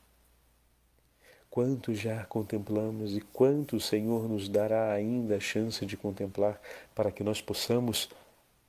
Quanto 1.49 1.93
já 1.93 2.23
contemplamos 2.25 3.15
e 3.15 3.21
quanto 3.21 3.77
o 3.77 3.81
Senhor 3.81 4.29
nos 4.29 4.47
dará 4.47 4.91
ainda 4.93 5.37
a 5.37 5.39
chance 5.39 5.85
de 5.85 5.97
contemplar 5.97 6.61
para 6.93 7.11
que 7.11 7.23
nós 7.23 7.41
possamos 7.41 8.09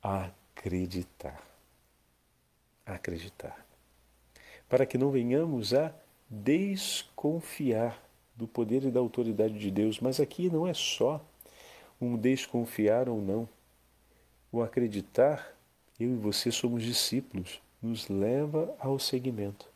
acreditar. 0.01 1.41
Acreditar. 2.85 3.65
Para 4.67 4.85
que 4.85 4.97
não 4.97 5.11
venhamos 5.11 5.73
a 5.73 5.93
desconfiar 6.29 8.01
do 8.35 8.47
poder 8.47 8.83
e 8.83 8.91
da 8.91 8.99
autoridade 8.99 9.59
de 9.59 9.69
Deus, 9.69 9.99
mas 9.99 10.19
aqui 10.19 10.49
não 10.49 10.67
é 10.67 10.73
só 10.73 11.23
um 11.99 12.17
desconfiar 12.17 13.07
ou 13.07 13.21
não. 13.21 13.47
O 14.51 14.61
acreditar, 14.63 15.55
eu 15.99 16.09
e 16.09 16.15
você 16.15 16.51
somos 16.51 16.83
discípulos, 16.83 17.61
nos 17.81 18.07
leva 18.09 18.75
ao 18.79 18.97
seguimento. 18.97 19.67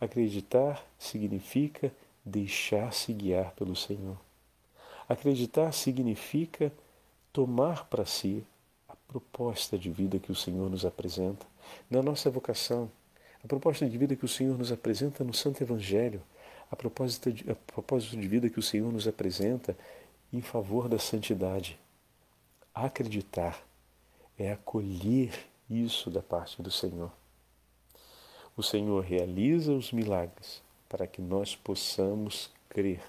Acreditar 0.00 0.84
significa 0.98 1.92
deixar-se 2.24 3.12
guiar 3.12 3.52
pelo 3.52 3.74
Senhor. 3.74 4.16
Acreditar 5.08 5.72
significa 5.72 6.72
tomar 7.32 7.86
para 7.86 8.04
si 8.04 8.44
a 8.88 8.94
proposta 9.08 9.78
de 9.78 9.90
vida 9.90 10.18
que 10.18 10.30
o 10.30 10.34
Senhor 10.34 10.70
nos 10.70 10.84
apresenta 10.84 11.46
na 11.90 12.02
nossa 12.02 12.30
vocação, 12.30 12.90
a 13.42 13.48
proposta 13.48 13.88
de 13.88 13.98
vida 13.98 14.14
que 14.14 14.24
o 14.24 14.28
Senhor 14.28 14.56
nos 14.56 14.70
apresenta 14.70 15.24
no 15.24 15.34
Santo 15.34 15.62
Evangelho, 15.62 16.22
a 16.70 16.76
propósito, 16.76 17.32
de, 17.32 17.44
a 17.50 17.98
de 17.98 18.28
vida 18.28 18.48
que 18.48 18.58
o 18.58 18.62
Senhor 18.62 18.90
nos 18.92 19.06
apresenta 19.06 19.76
em 20.32 20.40
favor 20.40 20.88
da 20.88 20.98
santidade. 20.98 21.78
Acreditar 22.74 23.62
é 24.38 24.52
acolher 24.52 25.32
isso 25.68 26.10
da 26.10 26.22
parte 26.22 26.62
do 26.62 26.70
Senhor. 26.70 27.12
O 28.56 28.62
Senhor 28.62 29.04
realiza 29.04 29.72
os 29.72 29.92
milagres 29.92 30.62
para 30.92 31.06
que 31.06 31.22
nós 31.22 31.56
possamos 31.56 32.50
crer, 32.68 33.00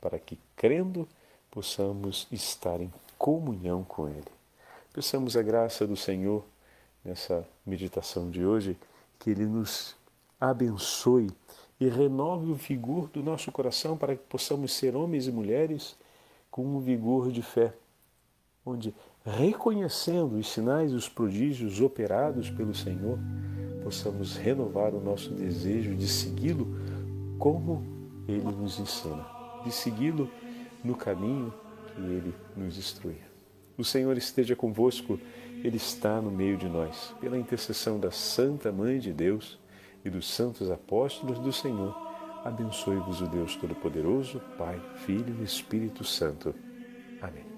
para 0.00 0.18
que 0.18 0.36
crendo 0.56 1.06
possamos 1.48 2.26
estar 2.32 2.80
em 2.80 2.92
comunhão 3.16 3.84
com 3.84 4.08
Ele. 4.08 4.26
Peçamos 4.92 5.36
a 5.36 5.42
graça 5.42 5.86
do 5.86 5.96
Senhor 5.96 6.44
nessa 7.04 7.48
meditação 7.64 8.28
de 8.28 8.44
hoje, 8.44 8.76
que 9.20 9.30
Ele 9.30 9.46
nos 9.46 9.94
abençoe 10.40 11.30
e 11.78 11.88
renove 11.88 12.50
o 12.50 12.56
vigor 12.56 13.08
do 13.10 13.22
nosso 13.22 13.52
coração 13.52 13.96
para 13.96 14.16
que 14.16 14.24
possamos 14.24 14.72
ser 14.72 14.96
homens 14.96 15.28
e 15.28 15.30
mulheres 15.30 15.96
com 16.50 16.66
um 16.66 16.80
vigor 16.80 17.30
de 17.30 17.40
fé, 17.40 17.72
onde, 18.66 18.92
reconhecendo 19.24 20.36
os 20.36 20.48
sinais 20.48 20.92
e 20.92 20.94
os 20.94 21.08
prodígios 21.08 21.80
operados 21.80 22.50
pelo 22.50 22.74
Senhor, 22.74 23.18
possamos 23.82 24.36
renovar 24.36 24.94
o 24.94 25.00
nosso 25.00 25.30
desejo 25.30 25.94
de 25.94 26.06
segui-lo 26.06 26.68
como 27.38 27.84
ele 28.28 28.44
nos 28.44 28.78
ensina, 28.78 29.26
de 29.64 29.72
segui-lo 29.72 30.30
no 30.84 30.94
caminho 30.94 31.52
que 31.86 32.00
ele 32.00 32.34
nos 32.56 32.78
instruir. 32.78 33.28
O 33.76 33.84
Senhor 33.84 34.16
esteja 34.16 34.54
convosco, 34.54 35.18
ele 35.64 35.76
está 35.76 36.20
no 36.20 36.30
meio 36.30 36.56
de 36.56 36.68
nós. 36.68 37.14
Pela 37.20 37.38
intercessão 37.38 37.98
da 37.98 38.10
Santa 38.10 38.70
Mãe 38.70 38.98
de 38.98 39.12
Deus, 39.12 39.58
e 40.04 40.10
dos 40.10 40.28
santos 40.28 40.70
apóstolos 40.70 41.38
do 41.38 41.52
Senhor, 41.52 41.94
abençoe-vos 42.44 43.20
o 43.20 43.26
Deus 43.26 43.56
Todo-Poderoso, 43.56 44.40
Pai, 44.56 44.80
Filho 45.04 45.36
e 45.40 45.44
Espírito 45.44 46.04
Santo. 46.04 46.54
Amém. 47.20 47.49